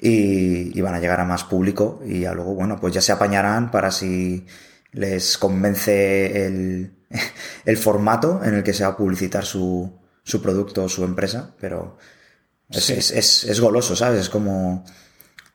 [0.05, 3.13] y, y van a llegar a más público y ya luego, bueno, pues ya se
[3.13, 4.45] apañarán para si
[4.91, 6.91] les convence el,
[7.65, 11.55] el formato en el que se va a publicitar su, su producto o su empresa,
[11.59, 11.97] pero
[12.69, 12.93] es, Sí.
[12.93, 14.19] es, es, es goloso, ¿sabes?
[14.21, 14.83] Es como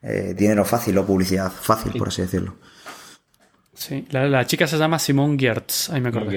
[0.01, 2.55] eh, dinero fácil o publicidad fácil, por así decirlo.
[3.73, 6.31] Sí, la, la chica se llama Simone Giertz, ahí me acuerdo.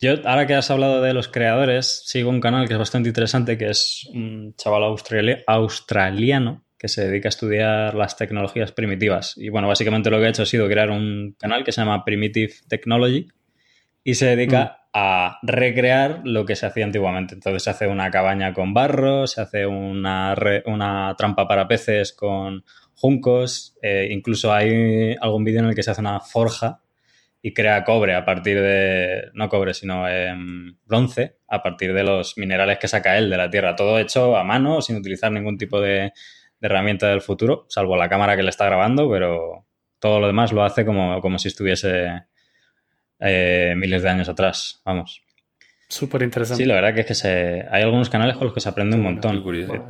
[0.00, 3.56] Yo, ahora que has hablado de los creadores, sigo un canal que es bastante interesante,
[3.58, 9.34] que es un chaval australi- australiano que se dedica a estudiar las tecnologías primitivas.
[9.36, 12.04] Y bueno, básicamente lo que ha hecho ha sido crear un canal que se llama
[12.04, 13.28] Primitive Technology
[14.02, 17.34] y se dedica a recrear lo que se hacía antiguamente.
[17.34, 22.12] Entonces se hace una cabaña con barro, se hace una, re- una trampa para peces
[22.12, 22.64] con
[22.96, 26.80] juncos, eh, incluso hay algún vídeo en el que se hace una forja
[27.40, 32.36] y crea cobre a partir de, no cobre, sino em, bronce, a partir de los
[32.38, 33.76] minerales que saca él de la tierra.
[33.76, 36.12] Todo hecho a mano, sin utilizar ningún tipo de,
[36.62, 39.66] de herramienta del futuro, salvo la cámara que le está grabando, pero
[39.98, 42.22] todo lo demás lo hace como, como si estuviese
[43.18, 45.22] eh, miles de años atrás, vamos.
[45.88, 46.62] Súper interesante.
[46.62, 48.96] Sí, la verdad que es que se, hay algunos canales con los que se aprende
[48.96, 49.42] un montón.
[49.42, 49.80] Qué.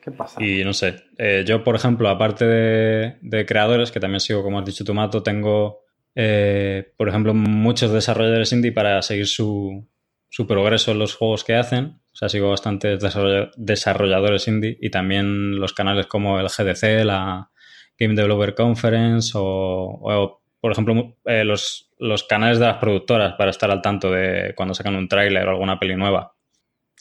[0.00, 0.42] ¿Qué pasa?
[0.42, 4.60] Y no sé, eh, yo por ejemplo, aparte de, de creadores, que también sigo, como
[4.60, 9.88] has dicho tú, Mato, tengo, eh, por ejemplo, muchos desarrolladores indie para seguir su,
[10.28, 12.00] su progreso en los juegos que hacen.
[12.12, 13.02] O sea, sigo bastantes
[13.56, 17.50] desarrolladores indie y también los canales como el GDC, la
[17.98, 23.70] Game Developer Conference o, por ejemplo, eh, los, los canales de las productoras para estar
[23.70, 26.34] al tanto de cuando sacan un tráiler o alguna peli nueva.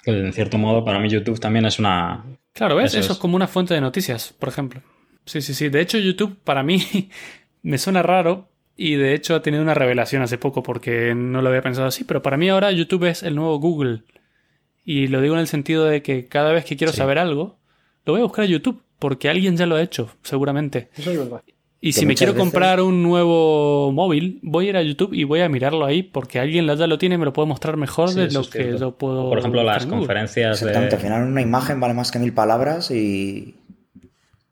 [0.01, 2.25] Que en cierto modo para mí YouTube también es una...
[2.53, 2.95] Claro, ¿ves?
[2.95, 4.81] Eso, es como una fuente de noticias, por ejemplo.
[5.25, 5.69] Sí, sí, sí.
[5.69, 6.79] De hecho, YouTube para mí
[7.61, 11.49] me suena raro y de hecho ha tenido una revelación hace poco porque no lo
[11.49, 14.03] había pensado así, pero para mí ahora YouTube es el nuevo Google.
[14.83, 17.59] Y lo digo en el sentido de que cada vez que quiero saber algo,
[18.05, 20.89] lo voy a buscar a YouTube porque alguien ya lo ha hecho, seguramente.
[20.95, 21.41] Eso es verdad.
[21.83, 25.41] Y si me quiero comprar un nuevo móvil, voy a ir a YouTube y voy
[25.41, 28.29] a mirarlo ahí porque alguien ya lo tiene y me lo puede mostrar mejor de
[28.29, 29.29] lo que yo puedo.
[29.29, 30.77] Por ejemplo, las conferencias de.
[30.77, 33.55] Al final, una imagen vale más que mil palabras y.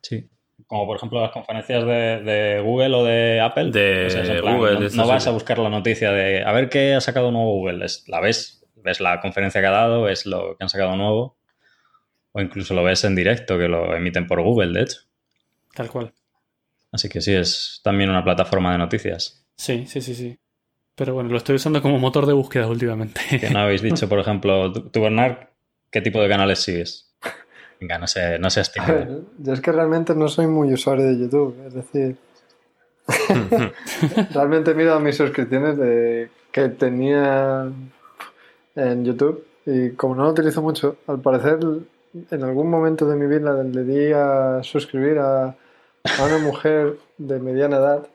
[0.02, 0.28] Sí.
[0.66, 3.70] Como por ejemplo las conferencias de, Google o de Apple.
[3.70, 4.90] De Google.
[4.96, 7.86] No, vas a buscar la noticia de a ver qué ha sacado nuevo Google.
[8.08, 11.38] la ves, ves la conferencia que ha dado, ves lo que han sacado nuevo.
[12.32, 15.00] O incluso lo ves en directo, que lo emiten por Google, de hecho.
[15.74, 16.14] Tal cual.
[16.92, 19.46] Así que sí, es también una plataforma de noticias.
[19.56, 20.40] Sí, sí, sí, sí.
[20.96, 23.22] Pero bueno, lo estoy usando como motor de búsqueda últimamente.
[23.40, 25.48] Que no habéis dicho, por ejemplo, tú, Bernard,
[25.90, 27.16] ¿qué tipo de canales sigues?
[27.80, 28.62] Venga, no sé, no sé
[29.38, 32.18] Yo es que realmente no soy muy usuario de YouTube, es decir.
[34.34, 37.72] realmente miro a mis suscripciones de que tenía
[38.80, 41.60] en YouTube y como no lo utilizo mucho, al parecer
[42.32, 45.56] en algún momento de mi vida le di a suscribir a
[46.04, 48.08] a una mujer de mediana edad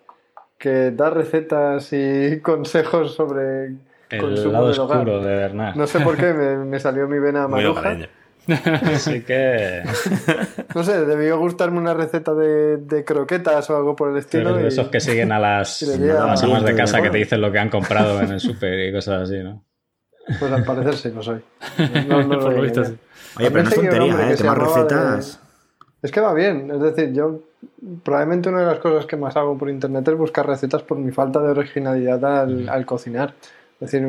[0.59, 3.67] que da recetas y consejos sobre
[4.11, 5.77] el consumo lado oscuro de Bernard.
[5.77, 7.97] No sé por qué me, salió mi vena maruja.
[8.47, 9.83] Así que.
[10.75, 14.55] No sé, debió gustarme una receta de, croquetas o algo por el estilo.
[14.55, 15.83] de esos que siguen a las,
[16.43, 19.23] amas de casa que te dicen lo que han comprado en el súper y cosas
[19.23, 19.65] así, ¿no?
[20.39, 21.43] Pues al parecer sí, lo soy.
[22.09, 24.37] No, no lo Oye, pero no es tontería, ¿eh?
[24.37, 25.41] Tomar recetas.
[26.03, 27.41] Es que va bien, es decir, yo
[28.03, 31.11] probablemente una de las cosas que más hago por internet es buscar recetas por mi
[31.13, 32.85] falta de originalidad al, mm.
[32.85, 33.35] cocinar.
[33.81, 34.07] Es decir,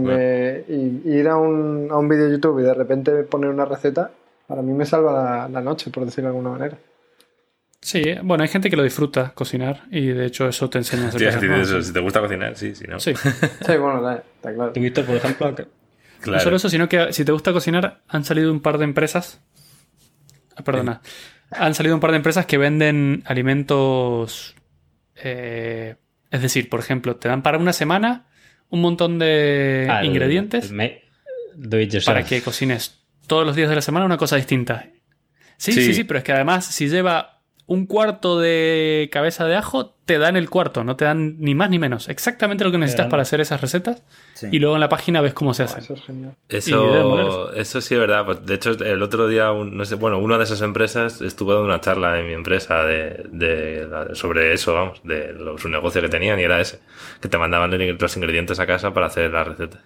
[1.06, 4.12] ir a un, a un vídeo YouTube y de repente poner una receta,
[4.48, 6.78] para mí me salva la, noche, por decirlo de alguna manera.
[7.82, 11.08] Sí, bueno, hay gente que lo disfruta cocinar y de hecho eso te enseña a
[11.10, 13.00] hacer Si te gusta cocinar, sí, si no.
[13.00, 14.74] Sí, sí bueno, está, claro.
[14.74, 15.56] ¿Tú, Víctor, por ejemplo?
[16.26, 19.42] No solo eso, sino que si te gusta cocinar, han salido un par de empresas.
[20.56, 21.02] Ah, perdona
[21.52, 24.56] han salido un par de empresas que venden alimentos.
[25.16, 25.96] Eh,
[26.32, 28.26] es decir, por ejemplo, te dan para una semana
[28.70, 30.74] un montón de ah, ingredientes
[32.06, 34.90] para que cocines todos los días de la semana una cosa distinta.
[35.58, 37.35] sí, sí, sí, pero es que además, si lleva
[37.68, 41.72] un cuarto de cabeza de ajo, te dan el cuarto, no te dan ni más
[41.72, 42.10] ni menos.
[42.10, 44.04] Exactamente lo que necesitas para hacer esas recetas.
[44.52, 45.80] Y luego en la página ves cómo se hace.
[45.80, 46.36] Eso es genial.
[46.48, 48.24] Eso, sí es verdad.
[48.26, 51.66] Pues, de hecho, el otro día, no sé, bueno, una de esas empresas estuvo dando
[51.66, 56.44] una charla en mi empresa de, sobre eso, vamos, de su negocio que tenían y
[56.44, 56.80] era ese,
[57.20, 59.82] que te mandaban los ingredientes a casa para hacer las recetas.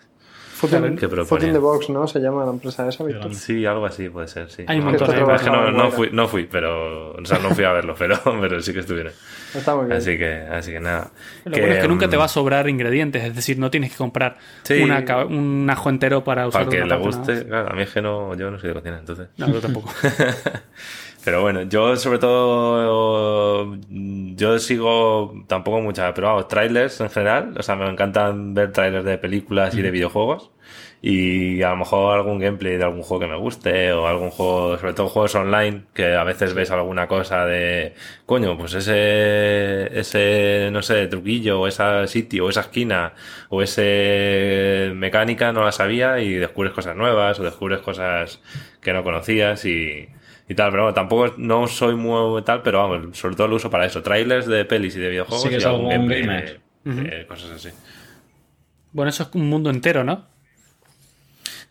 [0.59, 2.05] Food in, the Box, ¿no?
[2.05, 3.33] Se llama la empresa esa, Víctor.
[3.33, 4.65] Sí, algo así puede ser, sí.
[4.67, 7.13] Hay un montón de es que no, no, fui, no fui, pero...
[7.13, 9.13] O sea, no fui a verlo, pero, pero sí que estuvieron.
[9.55, 9.97] Está muy bien.
[9.97, 11.11] Así que, así que nada.
[11.45, 13.71] Lo que, bueno es que nunca te mm, va a sobrar ingredientes, es decir, no
[13.71, 14.37] tienes que comprar
[14.69, 18.01] una, un ajo entero para usar Para que le guste, claro, a mí es que
[18.01, 19.29] no, yo no soy de cocina, entonces.
[19.37, 19.93] No, yo tampoco.
[21.29, 27.53] Pero bueno, yo sobre todo, yo sigo tampoco muchas, pero vamos, trailers en general.
[27.55, 30.49] O sea, me encantan ver trailers de películas y de videojuegos.
[31.03, 34.79] Y a lo mejor algún gameplay de algún juego que me guste, o algún juego,
[34.79, 37.93] sobre todo juegos online, que a veces ves alguna cosa de,
[38.25, 43.13] coño, pues ese, ese, no sé, truquillo, o ese sitio, o esa esquina,
[43.49, 48.41] o ese mecánica no la sabía y descubres cosas nuevas, o descubres cosas
[48.81, 50.09] que no conocías y,
[50.49, 53.69] y tal, pero bueno, tampoco no soy muy tal, pero vamos, sobre todo lo uso
[53.69, 57.51] para eso, trailers de pelis y de videojuegos sí, que y algún gameplay de, cosas
[57.51, 57.69] así.
[58.91, 60.25] Bueno, eso es un mundo entero, ¿no?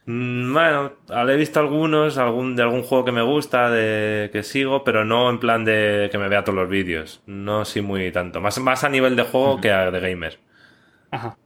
[0.07, 4.85] Mm, bueno, he visto algunos, algún de algún juego que me gusta, de que sigo,
[4.85, 7.21] pero no en plan de que me vea todos los vídeos.
[7.27, 8.41] No sí muy tanto.
[8.41, 10.39] Más, más a nivel de juego que a de gamer.
[11.11, 11.37] Ajá.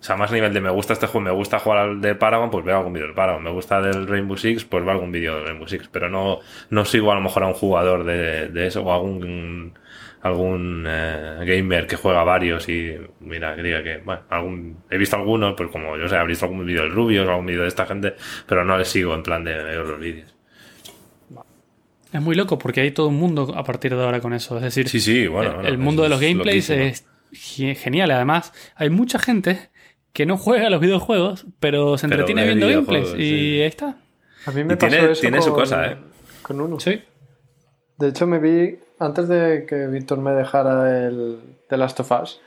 [0.00, 2.14] O sea, más a nivel de me gusta este juego, me gusta jugar al de
[2.14, 3.42] Paragon, pues veo algún vídeo del Paragon.
[3.42, 5.88] Me gusta del Rainbow Six, pues veo algún vídeo del Rainbow Six.
[5.90, 6.38] Pero no,
[6.70, 9.74] no sigo a lo mejor a un jugador de, de eso o algún,
[10.22, 15.16] algún eh, gamer que juega varios y mira, que diga que, bueno, algún, he visto
[15.16, 17.68] algunos, pues como yo sé, he visto algún vídeo del Rubios o algún vídeo de
[17.68, 18.14] esta gente,
[18.46, 20.34] pero no le sigo en plan de ver los vídeos.
[22.12, 24.56] Es muy loco porque hay todo un mundo a partir de ahora con eso.
[24.56, 28.10] Es decir, sí, sí, bueno, el, mundo de los gameplays es genial.
[28.10, 29.70] Además, hay mucha gente
[30.16, 33.14] que no juega a los videojuegos, pero se entretiene viendo gameplays.
[33.18, 33.96] Y ahí está.
[34.46, 35.96] A mí me Y pasó tiene- eso tiene su cosa, ¿eh?
[36.40, 36.80] Con uno.
[36.80, 37.02] Sí.
[37.98, 42.40] De hecho, me vi, antes de que Víctor me dejara el The Last of Us,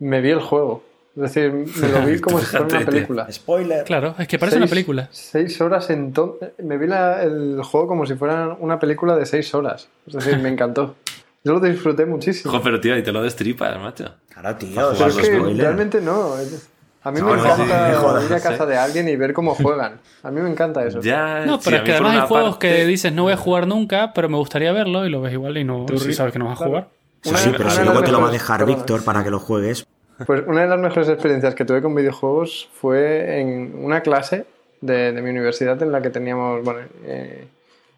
[0.00, 0.82] me vi el juego.
[1.14, 3.30] Es decir, me lo vi como si fuera una película.
[3.30, 3.84] Spoiler.
[3.84, 5.08] Claro, es que parece una película.
[5.12, 9.24] Seis horas en to- Me vi la- el juego como si fuera una película de
[9.24, 9.88] seis horas.
[10.08, 10.96] Es decir, me encantó.
[11.44, 12.50] Yo lo disfruté muchísimo.
[12.50, 14.16] Joder, pero tío, y te lo destripas, macho.
[14.30, 14.70] Claro, tío.
[14.74, 15.56] Pero es que spoiler.
[15.64, 16.36] realmente no.
[16.40, 16.70] es-
[17.04, 18.48] A mí No, me no, encanta sí, me jodas, ir a sí.
[18.48, 20.00] casa de alguien y ver cómo juegan.
[20.22, 21.00] A mí me encanta eso.
[21.00, 23.66] Ya, No, pero es que además hay juegos parte- que dices no voy a jugar
[23.66, 26.54] nunca, pero me gustaría verlo y lo ves igual y no sabes que no vas
[26.54, 26.70] a Claro.
[26.70, 26.88] jugar.
[27.22, 28.64] Sí, Una- sí, pero si luego te lo va a dejar.
[28.66, 29.86] Víctor para que lo juegues.
[30.26, 34.46] Pues una de las mejores experiencias que tuve con videojuegos fue en una clase
[34.80, 37.46] de, de mi universidad en la que teníamos, bueno, eh,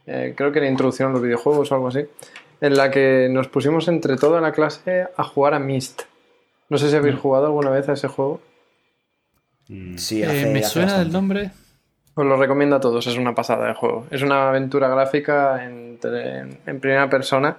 [0.06, 2.06] eh, creo que era introducción a los videojuegos o algo así,
[2.60, 6.02] en la que nos pusimos entre toda la clase a jugar a Myst.
[6.70, 6.98] No sé si Mm.
[6.98, 8.40] habéis jugado alguna vez a ese juego.
[9.96, 11.04] Sí, Eh, me hace suena bastante.
[11.04, 11.50] del nombre.
[12.14, 14.06] Os lo recomiendo a todos, es una pasada de juego.
[14.10, 17.56] Es una aventura gráfica entre- en primera persona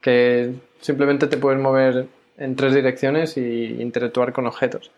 [0.00, 4.90] que simplemente te puedes mover en tres direcciones y interactuar con objetos.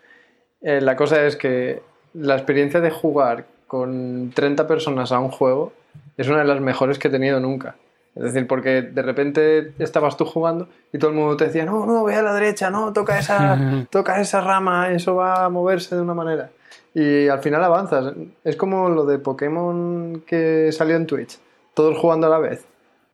[0.61, 1.81] Eh, la cosa es que
[2.13, 5.73] la experiencia de jugar con 30 personas a un juego
[6.17, 7.75] es una de las mejores que he tenido nunca.
[8.17, 11.85] Es decir, porque de repente estabas tú jugando y todo el mundo te decía, no,
[11.85, 15.95] no, ve a la derecha, no, toca esa, toca esa rama, eso va a moverse
[15.95, 16.49] de una manera.
[16.93, 18.13] Y al final avanzas.
[18.43, 21.37] Es como lo de Pokémon que salió en Twitch,
[21.75, 22.65] todos jugando a la vez.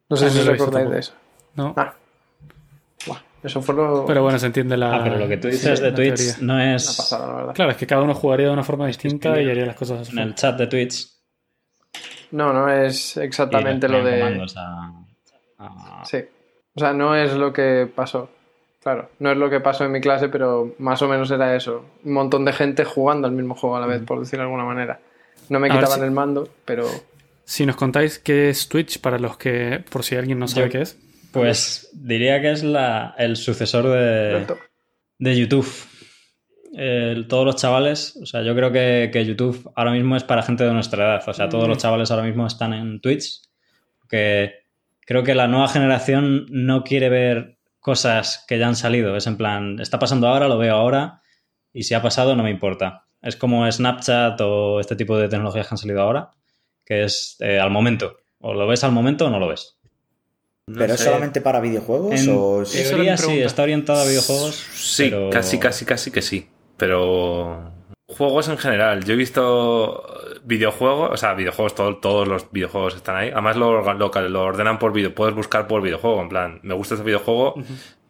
[0.09, 1.13] No sé Ah, si no acordáis de eso.
[1.55, 1.73] No.
[1.75, 1.93] Ah.
[3.05, 4.05] Buah, eso fue lo...
[4.05, 4.95] Pero bueno, se entiende la.
[4.95, 6.35] Ah, pero lo que tú sí, dices de Twitch teoría.
[6.41, 7.53] no una es pasada, la verdad.
[7.55, 10.17] Claro, es que cada uno jugaría de una forma distinta y haría las cosas en
[10.19, 10.35] el forma.
[10.35, 11.12] chat de Twitch.
[12.33, 14.21] No, no es exactamente lo de...
[14.57, 14.91] a-
[15.59, 16.17] a- Sí.
[16.75, 18.29] O sea, no es lo que pasó.
[18.81, 21.85] Claro, no es lo que pasó en mi clase, pero más o menos era eso.
[22.03, 24.65] Un montón de gente jugando al mismo juego a la vez, por decirlo de alguna
[24.65, 24.99] manera.
[25.49, 26.85] No me A quitaban si- el mando, pero...
[27.45, 30.71] Si nos contáis qué es Twitch para los que, por si alguien no sabe Yo-
[30.71, 30.97] qué es.
[31.31, 34.45] Pues diría que es la, el sucesor de,
[35.19, 35.67] de YouTube.
[37.27, 40.63] Todos los chavales, o sea, yo creo que, que YouTube ahora mismo es para gente
[40.63, 41.23] de nuestra edad.
[41.27, 43.41] O sea, todos los chavales ahora mismo están en Twitch.
[44.09, 44.63] Que
[45.01, 49.15] creo que la nueva generación no quiere ver cosas que ya han salido.
[49.15, 51.21] Es en plan, está pasando ahora, lo veo ahora.
[51.73, 53.05] Y si ha pasado, no me importa.
[53.21, 56.31] Es como Snapchat o este tipo de tecnologías que han salido ahora,
[56.85, 58.17] que es eh, al momento.
[58.39, 59.77] O lo ves al momento o no lo ves.
[60.67, 64.55] No ¿Pero es solamente para videojuegos En o teoría sí, está orientado a videojuegos.
[64.55, 66.47] Sí, pero- casi, casi, casi que sí.
[66.87, 67.71] Pero
[68.07, 69.05] juegos en general.
[69.05, 70.03] Yo he visto
[70.43, 73.29] videojuegos, o sea, videojuegos, todo- todos los videojuegos están ahí.
[73.29, 75.15] Además lo, lo, lo ordenan por video.
[75.15, 76.21] Puedes buscar por videojuego.
[76.21, 77.55] En plan, me gusta este videojuego,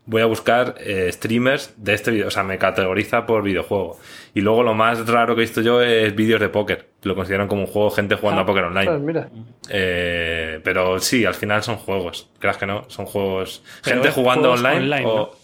[0.07, 2.27] voy a buscar eh, streamers de este video.
[2.29, 3.99] O sea, me categoriza por videojuego.
[4.33, 6.89] Y luego lo más raro que he visto yo es vídeos de póker.
[7.03, 8.85] Lo consideran como un juego, gente jugando Ah, a póker online.
[8.87, 9.29] Pues mira,
[9.69, 12.29] Eh, pero sí, al final son juegos.
[12.39, 13.61] Creas que no, son juegos.
[13.83, 14.77] Pero gente jugando online.
[14.77, 15.15] online, o...
[15.15, 15.42] ¿no?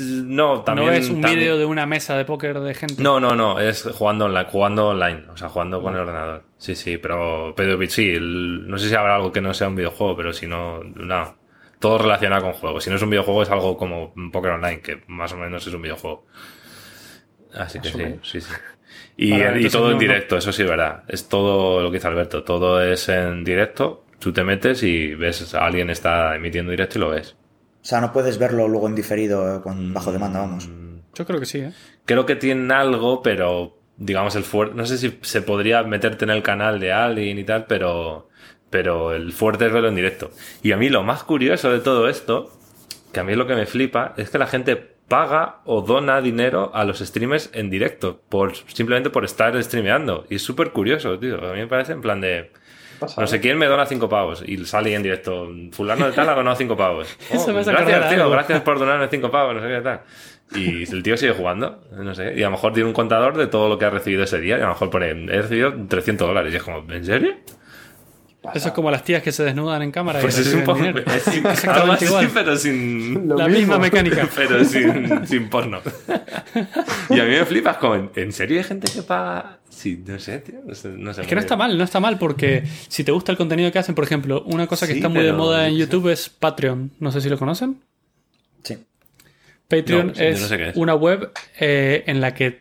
[0.00, 0.88] No, también.
[0.88, 3.02] no es un también- vídeo de una mesa de póker de gente.
[3.02, 6.44] No, no, no, es jugando online, jugando online, o sea, jugando con el ordenador.
[6.56, 9.76] Sí, sí, pero, pero sí, el- no sé si habrá algo que no sea un
[9.76, 11.36] videojuego, pero si no, no.
[11.78, 12.84] Todo relacionado con juegos.
[12.84, 15.66] Si no es un videojuego, es algo como un póker online, que más o menos
[15.66, 16.26] es un videojuego.
[17.54, 18.28] Así que Más sí, menos.
[18.30, 18.52] sí, sí.
[19.16, 21.04] Y, Vale, y todo en no- directo, eso sí, verdad.
[21.08, 24.04] Es todo lo que dice Alberto, todo es en directo.
[24.18, 27.36] Tú te metes y ves a alguien está emitiendo directo y lo ves.
[27.82, 30.68] O sea, no puedes verlo luego en diferido eh, con bajo demanda, vamos.
[31.14, 31.72] Yo creo que sí, ¿eh?
[32.04, 34.74] Creo que tienen algo, pero digamos el fuerte.
[34.74, 38.28] No sé si se podría meterte en el canal de alguien y tal, pero,
[38.68, 40.30] pero el fuerte es verlo en directo.
[40.62, 42.52] Y a mí lo más curioso de todo esto,
[43.12, 46.20] que a mí es lo que me flipa, es que la gente paga o dona
[46.22, 50.24] dinero a los streamers en directo, por, simplemente por estar streameando.
[50.30, 51.36] Y es súper curioso, tío.
[51.44, 52.52] A mí me parece en plan de.
[53.16, 55.48] No sé quién me dona cinco pavos y sale en directo.
[55.72, 57.08] Fulano de tal ha donado cinco pavos.
[57.30, 58.30] Eso Oh, me hace acordar gracias, tío, algo.
[58.32, 60.00] gracias por donarme cinco pavos, no sé qué tal.
[60.54, 62.34] Y el tío sigue jugando, no sé.
[62.38, 64.58] Y a lo mejor tiene un contador de todo lo que ha recibido ese día.
[64.58, 66.52] Y a lo mejor pone, he recibido 300 dólares.
[66.52, 67.34] Y es como, ¿en serio?
[68.54, 70.18] Eso es como las tías que se desnudan en cámara.
[70.18, 70.78] y Pues es un poco.
[70.78, 71.00] dinero.
[71.06, 72.30] Es Exactamente igual.
[72.32, 73.28] pero sin.
[73.28, 73.58] Lo la mismo.
[73.60, 74.28] misma mecánica.
[74.34, 75.80] Pero sin, sin porno.
[77.10, 79.58] Y a mí me flipas como, ¿en serio hay gente que paga?
[79.68, 80.60] Sí, no sé, tío.
[80.64, 83.12] No sé, no sé Es que no está mal, no está mal, porque si te
[83.12, 85.68] gusta el contenido que hacen, por ejemplo, una cosa que Sí, está muy de moda
[85.68, 85.76] en.
[85.76, 86.92] YouTube es Patreon.
[86.98, 87.80] No sé si lo conocen.
[88.62, 88.78] Sí.
[89.68, 90.76] Patreon No, yo es, no sé qué es.
[90.76, 91.30] una web
[91.60, 92.59] eh, en la que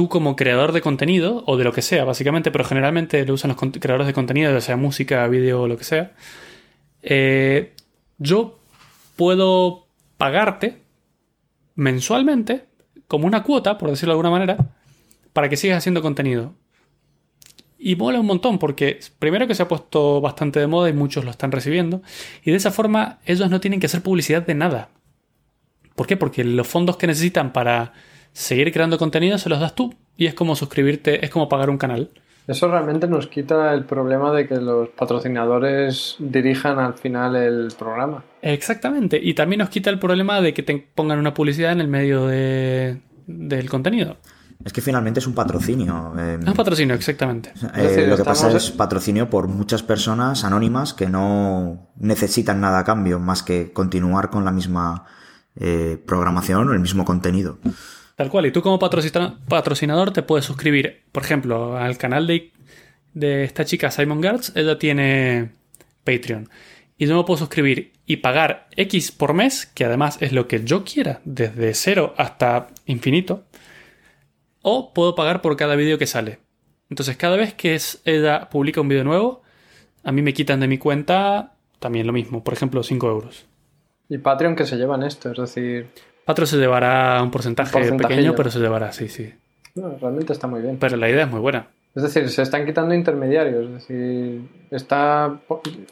[0.00, 3.50] tú como creador de contenido, o de lo que sea, básicamente, pero generalmente lo usan
[3.50, 6.12] los creadores de contenido, ya sea música, vídeo o lo que sea,
[7.02, 7.74] eh,
[8.16, 8.58] yo
[9.16, 10.80] puedo pagarte
[11.74, 12.64] mensualmente,
[13.08, 14.70] como una cuota, por decirlo de alguna manera,
[15.34, 16.54] para que sigas haciendo contenido.
[17.78, 21.26] Y mola un montón porque primero que se ha puesto bastante de moda y muchos
[21.26, 22.00] lo están recibiendo.
[22.42, 24.88] Y de esa forma ellos no tienen que hacer publicidad de nada.
[25.94, 26.16] ¿Por qué?
[26.16, 27.92] Porque los fondos que necesitan para
[28.32, 29.94] seguir creando contenido se los das tú.
[30.16, 32.10] Y es como suscribirte, es como pagar un canal.
[32.46, 34.88] Eso realmente nos quita el problema de que los
[35.34, 38.24] patrocinadores dirijan al final el programa.
[38.42, 39.18] Exactamente.
[39.22, 42.26] Y también nos quita el problema de que te pongan una publicidad en el medio
[42.26, 44.16] de, del contenido.
[44.64, 46.12] Es que finalmente es un patrocinio.
[46.18, 47.52] eh, Es un patrocinio, exactamente.
[47.76, 52.60] eh, decir, lo que pasa estamos- es patrocinio por muchas personas anónimas que no necesitan
[52.60, 55.06] nada a cambio más que continuar con la misma
[55.56, 57.58] eh, programación o el mismo contenido.
[58.20, 58.44] Tal cual.
[58.44, 62.52] Y tú como patrocina- patrocinador te puedes suscribir, por ejemplo, al canal de,
[63.14, 64.54] de esta chica Simon Gertz.
[64.56, 65.52] Ella tiene
[66.04, 66.50] Patreon.
[66.98, 70.62] Y yo me puedo suscribir y pagar X por mes, que además es lo que
[70.64, 73.44] yo quiera, desde cero hasta infinito.
[74.60, 76.40] O puedo pagar por cada vídeo que sale.
[76.90, 79.40] Entonces, cada vez que es- ella publica un vídeo nuevo,
[80.04, 82.44] a mí me quitan de mi cuenta también lo mismo.
[82.44, 83.46] Por ejemplo, 5 euros.
[84.10, 85.88] Y Patreon que se llevan esto, es decir,
[86.30, 89.34] Patreon se llevará un porcentaje pequeño, pero se llevará, sí, sí.
[89.74, 90.76] no, realmente está muy bien.
[90.78, 91.66] Pero la idea es muy buena.
[91.92, 93.64] Es decir, se están quitando intermediarios.
[93.66, 95.40] Es decir, está,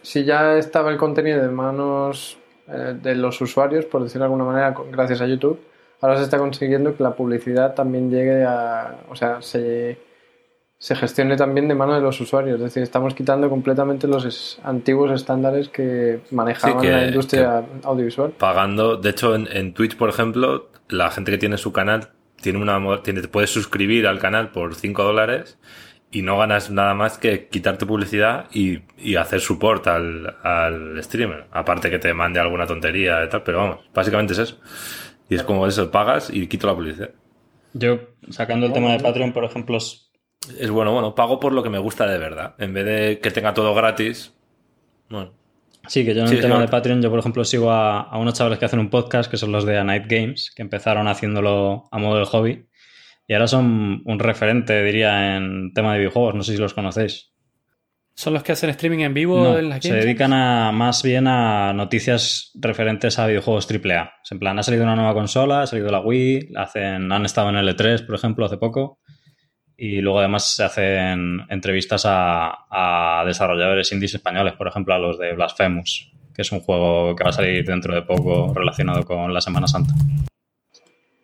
[0.00, 4.44] si ya estaba el contenido de manos eh, de los usuarios, por decirlo de alguna
[4.44, 5.58] manera, gracias a YouTube,
[6.00, 8.94] ahora se está consiguiendo que la publicidad también llegue a.
[9.08, 9.98] O sea, se,
[10.78, 12.56] se gestione también de mano de los usuarios.
[12.56, 17.64] Es decir, estamos quitando completamente los es- antiguos estándares que manejaban Sí, que- la industria
[17.82, 18.30] audiovisual.
[18.38, 18.96] pagando.
[18.96, 22.10] De hecho, en, en Twitch, por ejemplo, la gente que tiene su canal
[22.40, 25.58] tiene una tiene, te puedes suscribir al canal por 5 dólares
[26.12, 31.46] y no ganas nada más que quitarte publicidad y, y hacer support al, al streamer.
[31.50, 34.60] Aparte que te mande alguna tontería y tal, pero vamos, básicamente es eso.
[35.28, 37.10] Y es como eso, pagas y quito la publicidad.
[37.74, 37.98] Yo,
[38.30, 39.78] sacando el tema de Patreon, por ejemplo,
[40.58, 42.54] es- bueno, bueno, pago por lo que me gusta de verdad.
[42.58, 44.32] En vez de que tenga todo gratis,
[45.08, 45.32] bueno.
[45.86, 48.18] Sí, que yo en Sí, el tema de Patreon, yo por ejemplo sigo a, a
[48.18, 51.08] unos chavales que hacen un podcast, que son los de A Night Games, que empezaron
[51.08, 52.66] haciéndolo a modo de hobby.
[53.26, 56.34] Y ahora son un referente, diría, en tema de videojuegos.
[56.34, 57.32] No sé si los conocéis.
[58.14, 61.26] ¿Son los que hacen streaming en vivo No, en las se dedican a, más bien
[61.28, 64.10] a noticias referentes a videojuegos AAA.
[64.30, 67.56] En plan, ha salido una nueva consola, ha salido la Wii, hacen, han estado en
[67.56, 68.98] L3, por ejemplo, hace poco.
[69.80, 75.18] Y luego además se hacen entrevistas a, a desarrolladores indies españoles, por ejemplo, a los
[75.18, 79.32] de Blasphemous, que es un juego que va a salir dentro de poco relacionado con
[79.32, 79.92] la Semana Santa.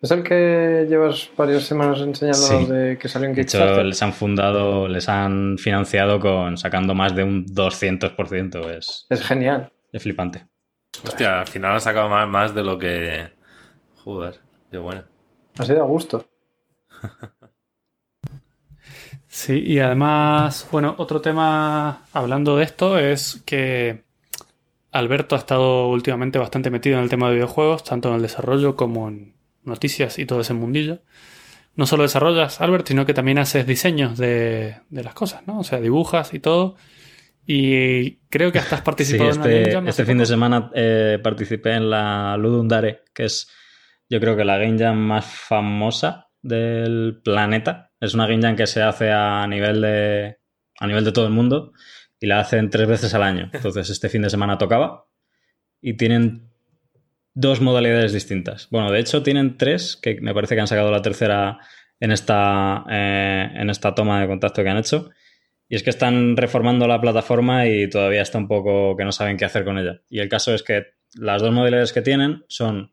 [0.01, 2.73] ¿Es el que llevas varias semanas enseñándonos Sí.
[2.73, 3.87] de que salió en De hecho, Kickstarter?
[3.87, 8.71] les han fundado, les han financiado con sacando más de un 200%.
[8.71, 9.73] Es, Es genial.
[9.93, 10.47] es flipante.
[11.03, 13.31] Hostia, al final han sacado más, más de lo que.
[14.05, 14.37] Joder,
[14.71, 15.03] qué bueno.
[15.59, 16.25] Ha sido a gusto.
[19.37, 24.05] Sí, y además, bueno, otro tema hablando de esto es que
[24.93, 28.77] Alberto ha estado últimamente bastante metido en el tema de videojuegos, tanto en el desarrollo
[28.77, 31.01] como en noticias y todo ese mundillo.
[31.75, 35.59] No solo desarrollas, Albert, sino que también haces diseños de, de las cosas, ¿no?
[35.59, 36.77] O sea, dibujas y todo.
[37.45, 40.27] Y creo que hasta has Sí, participado en Game este, Jam este hace fin de
[40.27, 43.51] semana eh, participé en la Ludum Dare, que es
[44.09, 47.91] yo creo que la Game Jam más famosa del planeta.
[48.05, 50.37] Es una Jam que se hace a nivel de,
[50.79, 51.73] a nivel de todo el mundo
[52.21, 53.51] y la hacen tres veces al año.
[53.53, 55.07] Entonces este fin de semana tocaba
[55.81, 56.51] y tienen
[57.35, 58.69] dos modalidades distintas.
[58.71, 61.59] Bueno, de hecho tienen tres, que me parece que han sacado la tercera
[62.01, 65.11] en esta, eh, en esta toma de contacto que han hecho.
[65.69, 69.37] Y es que están reformando la plataforma y todavía está un poco que no saben
[69.37, 70.03] qué hacer con ella.
[70.09, 70.85] Y el caso es que
[71.15, 72.93] las dos modalidades que tienen son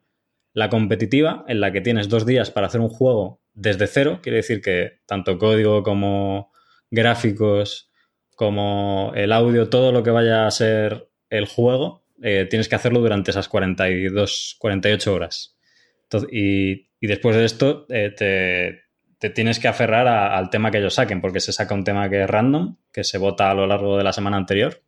[0.54, 4.38] la competitiva, en la que tienes dos días para hacer un juego desde cero, quiere
[4.38, 6.52] decir que tanto código como
[6.90, 7.92] gráficos,
[8.36, 13.00] como el audio, todo lo que vaya a ser el juego, eh, tienes que hacerlo
[13.00, 15.58] durante esas 42, 48 horas.
[16.04, 18.84] Entonces, y, y después de esto eh, te,
[19.22, 22.24] te tienes que aferrar al tema que ellos saquen, porque se saca un tema que
[22.24, 24.82] es random, que se vota a lo largo de la semana anterior.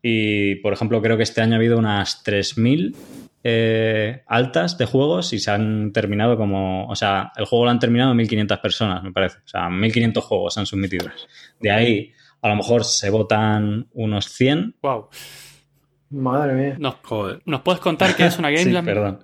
[0.00, 2.94] Y, por ejemplo, creo que este año ha habido unas 3.000
[3.44, 6.86] eh, altas de juegos y se han terminado como...
[6.86, 9.38] O sea, el juego lo han terminado 1.500 personas, me parece.
[9.38, 11.08] O sea, 1.500 juegos se han submitido.
[11.60, 14.76] De ahí, a lo mejor se votan unos 100.
[14.82, 15.08] Wow.
[16.10, 16.76] Madre mía.
[16.78, 17.40] ¿Nos, Joder.
[17.46, 18.84] ¿Nos puedes contar qué es una Game Sí, Jam?
[18.84, 19.22] perdón.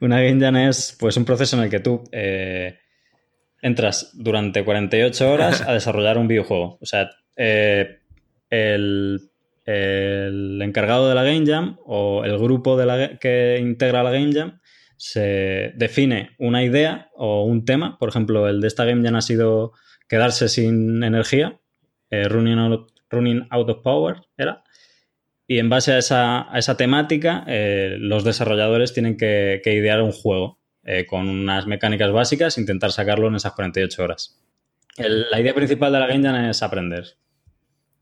[0.00, 2.78] Una Game Jam es pues, un proceso en el que tú eh,
[3.60, 6.78] entras durante 48 horas a desarrollar un videojuego.
[6.80, 8.00] O sea, eh,
[8.48, 9.30] el,
[9.64, 14.32] el encargado de la Game Jam o el grupo de la, que integra la Game
[14.32, 14.60] Jam
[14.96, 17.98] se define una idea o un tema.
[17.98, 19.72] Por ejemplo, el de esta Game Jam ha sido
[20.08, 21.60] quedarse sin energía,
[22.10, 24.64] eh, running, out, of Power, ¿era?
[25.46, 30.02] Y en base a esa, a esa temática, eh, los desarrolladores tienen que, que idear
[30.02, 34.40] un juego eh, con unas mecánicas básicas intentar sacarlo en esas 48 horas.
[34.96, 37.04] La idea principal de la Game Jam es aprender.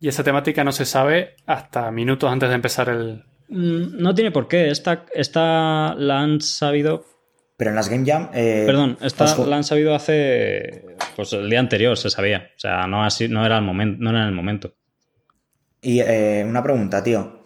[0.00, 3.24] Y esa temática no se sabe hasta minutos antes de empezar el...
[3.48, 4.70] Mm, No tiene por qué.
[4.70, 7.04] Esta, esta la han sabido.
[7.56, 8.30] Pero en las Game Jam...
[8.32, 10.84] eh, Perdón, esta la han sabido hace.
[11.16, 12.50] Pues el día anterior se sabía.
[12.56, 14.74] O sea, no, así, no, era, el momento, no era en el momento.
[15.82, 17.42] Y eh, una pregunta, tío.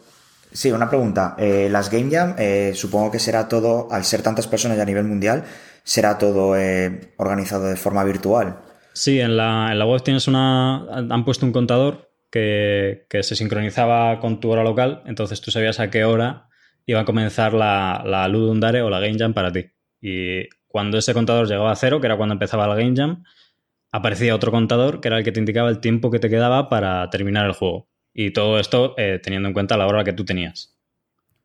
[0.53, 1.35] Sí, una pregunta.
[1.39, 4.87] Eh, las Game Jam, eh, supongo que será todo, al ser tantas personas ya a
[4.87, 5.45] nivel mundial,
[5.83, 8.59] será todo eh, organizado de forma virtual.
[8.93, 10.85] Sí, en la, en la web tienes una.
[10.91, 15.03] Han puesto un contador que, que se sincronizaba con tu hora local.
[15.05, 16.49] Entonces tú sabías a qué hora
[16.87, 19.67] iba a comenzar la, la Ludum Dare o la Game Jam para ti.
[20.01, 23.23] Y cuando ese contador llegaba a cero, que era cuando empezaba la Game Jam,
[23.93, 27.09] aparecía otro contador que era el que te indicaba el tiempo que te quedaba para
[27.11, 27.89] terminar el juego.
[28.15, 30.75] Y todo esto eh, teniendo en cuenta la hora que tú tenías.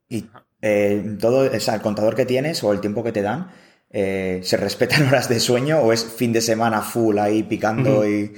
[0.07, 0.25] Y
[0.61, 3.51] eh, todo, o sea, el contador que tienes o el tiempo que te dan,
[3.89, 8.33] eh, ¿se respetan horas de sueño o es fin de semana full ahí picando y,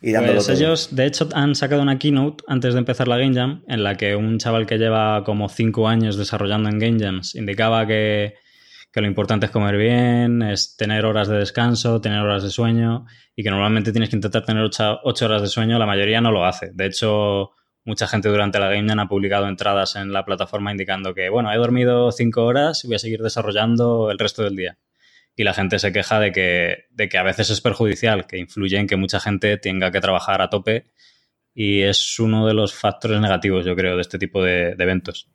[0.00, 0.56] y dándolo Pues todo?
[0.56, 3.96] ellos, de hecho, han sacado una keynote antes de empezar la Game Jam en la
[3.96, 8.34] que un chaval que lleva como 5 años desarrollando en Game Jams indicaba que,
[8.92, 13.06] que lo importante es comer bien, es tener horas de descanso, tener horas de sueño
[13.36, 15.78] y que normalmente tienes que intentar tener 8, horas de sueño.
[15.78, 16.70] La mayoría no lo hace.
[16.72, 17.50] De hecho,
[17.84, 21.52] mucha gente durante la Game Jam ha publicado entradas en la plataforma indicando que, bueno,
[21.52, 24.78] he dormido 5 horas y voy a seguir desarrollando el resto del día
[25.40, 28.76] y la gente se queja de que, de que a veces es perjudicial, que influye
[28.76, 30.90] en que mucha gente tenga que trabajar a tope
[31.54, 35.30] y es uno de los factores negativos, yo creo, de este tipo de, de eventos.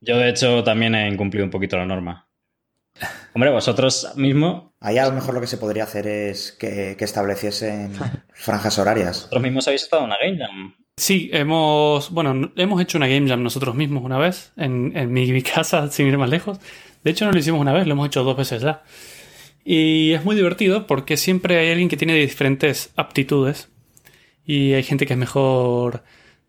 [0.00, 2.26] Yo, de hecho, también he incumplido un poquito la norma.
[3.34, 7.04] Hombre, vosotros mismo, Ahí a lo mejor lo que se podría hacer es que, que
[7.04, 7.92] estableciesen
[8.32, 9.16] franjas horarias.
[9.18, 10.74] vosotros mismos habéis estado en una Game Jam.
[10.96, 15.30] Sí, hemos, bueno, hemos hecho una Game Jam nosotros mismos una vez en, en mi,
[15.30, 16.58] mi casa, sin ir más lejos.
[17.04, 18.82] De hecho, no lo hicimos una vez, lo hemos hecho dos veces ya.
[19.64, 23.68] Y es muy divertido porque siempre hay alguien que tiene diferentes aptitudes.
[24.44, 26.02] Y hay gente que es mejor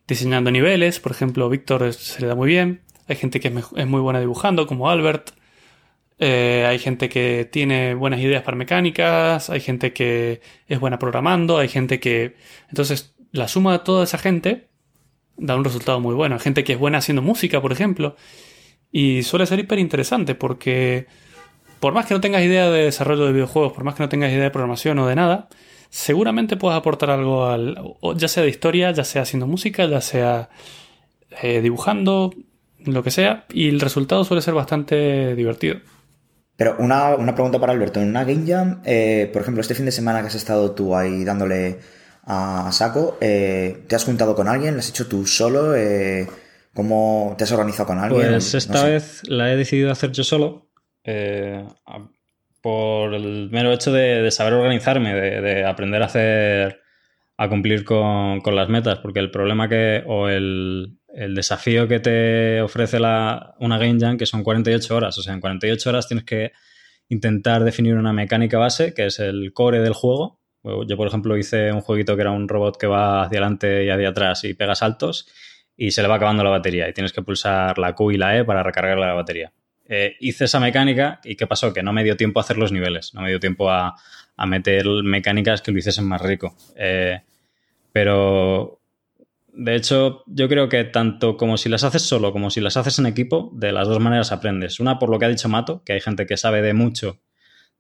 [0.08, 2.82] diseñando niveles, por ejemplo, Víctor se le da muy bien.
[3.08, 5.32] Hay gente que es muy buena dibujando, como Albert.
[6.20, 11.58] Eh, hay gente que tiene buenas ideas para mecánicas, hay gente que es buena programando,
[11.58, 12.36] hay gente que...
[12.70, 14.68] Entonces, la suma de toda esa gente
[15.38, 16.36] da un resultado muy bueno.
[16.36, 18.16] Hay gente que es buena haciendo música, por ejemplo.
[18.92, 21.08] Y suele ser hiper interesante porque
[21.82, 24.32] por más que no tengas idea de desarrollo de videojuegos, por más que no tengas
[24.32, 25.50] idea de programación o de nada,
[25.90, 27.78] seguramente puedes aportar algo al,
[28.16, 30.50] ya sea de historia, ya sea haciendo música, ya sea
[31.42, 32.32] eh, dibujando,
[32.86, 35.78] lo que sea, y el resultado suele ser bastante divertido.
[36.56, 38.00] Pero una, una pregunta para Alberto.
[38.00, 40.96] En una Game Jam, eh, por ejemplo, este fin de semana que has estado tú
[40.96, 41.80] ahí dándole
[42.24, 44.76] a, a saco, eh, ¿te has juntado con alguien?
[44.76, 45.76] ¿Lo has hecho tú solo?
[45.76, 46.28] Eh,
[46.74, 48.28] ¿Cómo te has organizado con alguien?
[48.30, 48.90] Pues No esta sé.
[48.92, 50.68] vez la he decidido hacer yo solo.
[51.04, 51.66] Eh,
[52.62, 56.82] por el mero hecho de, saber organizarme, de, de aprender a hacer,
[57.38, 62.00] a cumplir con, con las metas, porque el problema que, o el, el desafío que
[62.00, 66.08] te ofrece la, una Game Jam, que son 48 horas, o sea, en 48 horas
[66.08, 66.52] tienes que
[67.10, 70.40] intentar definir una mecánica base, que es el core del juego.
[70.64, 73.90] Yo, por ejemplo, hice un jueguito que era un robot que va hacia adelante y
[73.90, 75.28] hacia atrás y pega saltos
[75.76, 78.38] y se le va acabando la batería y tienes que pulsar la Q y la
[78.38, 79.52] E para recargar la batería.
[79.94, 81.74] Eh, hice esa mecánica y ¿qué pasó?
[81.74, 83.98] Que no me dio tiempo a hacer los niveles, no me dio tiempo a,
[84.38, 86.56] a meter mecánicas que lo hiciesen más rico.
[86.78, 87.20] Eh,
[87.92, 88.80] pero,
[89.52, 93.00] de hecho, yo creo que tanto como si las haces solo como si las haces
[93.00, 94.80] en equipo, de las dos maneras aprendes.
[94.80, 97.20] Una, por lo que ha dicho Mato, que hay gente que sabe de mucho.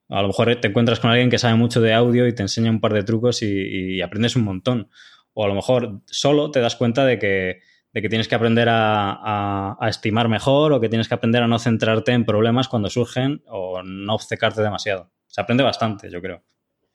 [0.09, 2.71] A lo mejor te encuentras con alguien que sabe mucho de audio y te enseña
[2.71, 4.89] un par de trucos y, y aprendes un montón.
[5.33, 7.61] O a lo mejor solo te das cuenta de que,
[7.93, 11.47] de que tienes que aprender a, a, estimar mejor o que tienes que aprender a
[11.47, 15.11] no centrarte en problemas cuando surgen o no obcecarte demasiado.
[15.27, 16.43] Se aprende bastante, yo creo.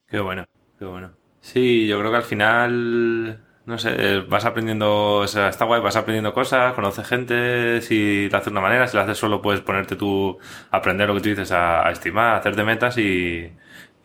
[0.06, 0.46] Qué bueno,
[0.78, 1.12] qué bueno.
[1.40, 5.96] Sí, yo creo que al final, no sé, vas aprendiendo, o sea, está guay, vas
[5.96, 9.60] aprendiendo cosas, conoces gente, si lo haces de una manera, si lo haces solo puedes
[9.60, 10.38] ponerte tú,
[10.70, 13.52] aprender lo que tú dices, a, a estimar, a hacerte metas y,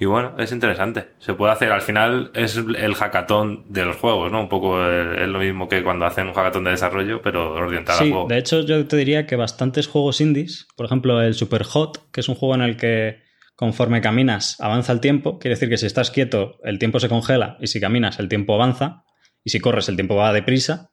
[0.02, 1.10] y bueno, es interesante.
[1.20, 4.42] Se puede hacer, al final es el hackathon de los juegos, ¿no?
[4.42, 8.06] Un poco es lo mismo que cuando hacen un hackathon de desarrollo, pero orientado sí,
[8.06, 8.28] al juego.
[8.28, 12.22] De hecho, yo te diría que bastantes juegos indies, por ejemplo, el Super Hot, que
[12.22, 13.22] es un juego en el que
[13.56, 17.58] conforme caminas avanza el tiempo, quiere decir que si estás quieto el tiempo se congela
[17.60, 19.04] y si caminas el tiempo avanza
[19.44, 20.90] y si corres el tiempo va deprisa.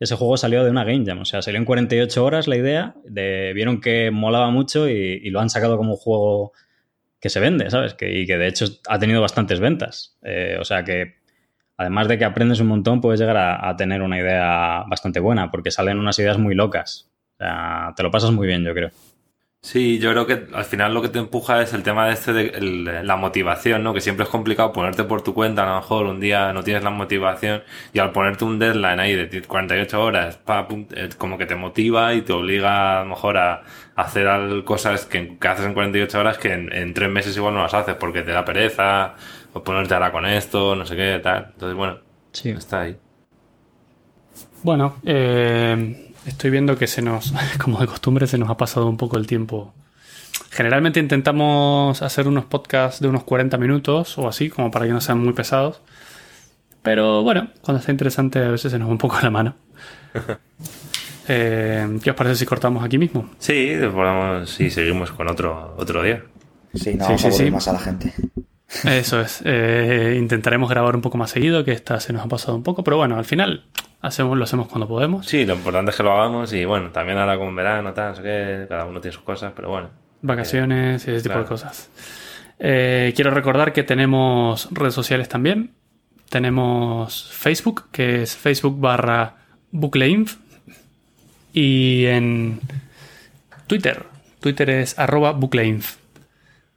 [0.00, 2.96] Ese juego salió de una Game Jam, o sea, salió en 48 horas la idea,
[3.04, 6.52] de, vieron que molaba mucho y, y lo han sacado como un juego
[7.20, 7.94] que se vende, ¿sabes?
[7.94, 10.18] Que, y que de hecho ha tenido bastantes ventas.
[10.22, 11.18] Eh, o sea que
[11.78, 15.70] además de que aprendes un montón, puedes llegar a, tener una idea bastante buena, porque
[15.70, 17.10] salen unas ideas muy locas.
[17.34, 18.90] O sea, te lo pasas muy bien, yo creo.
[19.60, 22.32] Sí, yo creo que al final lo que te empuja es el tema de este
[22.32, 23.92] de la motivación, ¿no?
[23.92, 26.84] Que siempre es complicado ponerte por tu cuenta, a lo mejor un día no tienes
[26.84, 27.62] la motivación
[27.92, 32.14] y al ponerte un deadline ahí de 48 horas, pa, eh, como que te motiva
[32.14, 33.64] y te obliga a lo mejor a
[33.98, 37.54] hacer al- cosas que, que haces en 48 horas que en, en tres meses igual
[37.54, 39.14] no las haces porque te da pereza
[39.52, 41.48] o ponerte ahora con esto, no sé qué, tal.
[41.52, 41.98] Entonces, bueno,
[42.32, 42.50] Sí.
[42.50, 42.96] está ahí.
[44.62, 47.32] Bueno, eh, estoy viendo que se nos,
[47.62, 49.74] como de costumbre, se nos ha pasado un poco el tiempo.
[50.50, 55.00] Generalmente intentamos hacer unos podcasts de unos 40 minutos o así, como para que no
[55.00, 55.80] sean muy pesados.
[56.82, 59.54] Pero bueno, cuando está interesante a veces se nos va un poco la mano.
[61.28, 63.30] Eh, ¿Qué os parece si cortamos aquí mismo?
[63.38, 66.24] Sí, podemos, sí, seguimos con otro, otro día.
[66.74, 67.50] Sí, no Sí, vamos sí, a sí.
[67.50, 68.12] más a la gente.
[68.84, 69.42] Eso es.
[69.44, 72.84] Eh, intentaremos grabar un poco más seguido, que esta se nos ha pasado un poco,
[72.84, 73.64] pero bueno, al final
[74.00, 75.26] hacemos, lo hacemos cuando podemos.
[75.26, 78.16] Sí, lo importante es que lo hagamos y bueno, también ahora con verano, tal, no
[78.16, 79.88] sé qué, cada uno tiene sus cosas, pero bueno.
[80.20, 81.42] Vacaciones y ese tipo claro.
[81.44, 81.90] de cosas.
[82.58, 85.72] Eh, quiero recordar que tenemos redes sociales también.
[86.28, 89.36] Tenemos Facebook, que es Facebook barra
[89.70, 90.36] Bucleinf.
[91.60, 92.60] Y en
[93.66, 94.04] Twitter.
[94.40, 95.96] Twitter es arroba Bucleinf.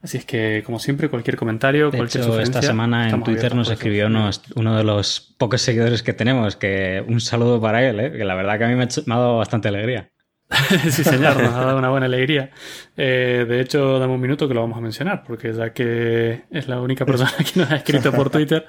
[0.01, 2.59] Así es que, como siempre, cualquier comentario, De cualquier hecho, sugerencia.
[2.61, 7.21] esta semana en Twitter nos escribió uno de los pocos seguidores que tenemos, que un
[7.21, 8.11] saludo para él, ¿eh?
[8.11, 10.09] que la verdad que a mí me ha, hecho- me ha dado bastante alegría.
[10.89, 12.49] sí, señor, nos ha dado una buena alegría.
[12.97, 16.67] Eh, de hecho, dame un minuto que lo vamos a mencionar, porque ya que es
[16.67, 18.65] la única persona que nos ha escrito por Twitter,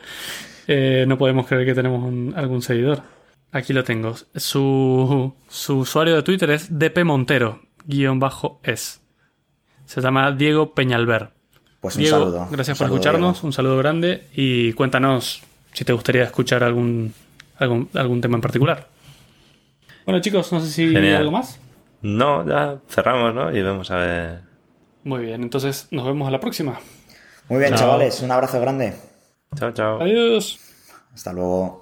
[0.69, 3.03] eh, no podemos creer que tenemos un- algún seguidor.
[3.53, 4.15] Aquí lo tengo.
[4.35, 9.01] Su, su usuario de Twitter es dpmontero-es.
[9.85, 11.31] Se llama Diego Peñalver.
[11.81, 12.49] Pues un Diego, saludo.
[12.51, 13.47] gracias Un por saludo, escucharnos, Diego.
[13.47, 15.43] un saludo grande y cuéntanos
[15.73, 17.13] si te gustaría escuchar algún,
[17.59, 18.89] algún, algún tema en particular.
[20.07, 21.59] Bueno chicos, no sé si hay algo más.
[22.01, 23.55] No, ya cerramos, ¿no?
[23.57, 24.41] Y vamos a ver.
[25.05, 26.79] Muy bien, entonces nos vemos a la próxima.
[27.49, 27.81] Muy bien, Chao.
[27.81, 28.23] chavales.
[28.23, 28.95] Un abrazo grande.
[29.57, 30.01] Chao, chao.
[30.01, 30.61] Adiós.
[31.13, 31.82] Hasta luego.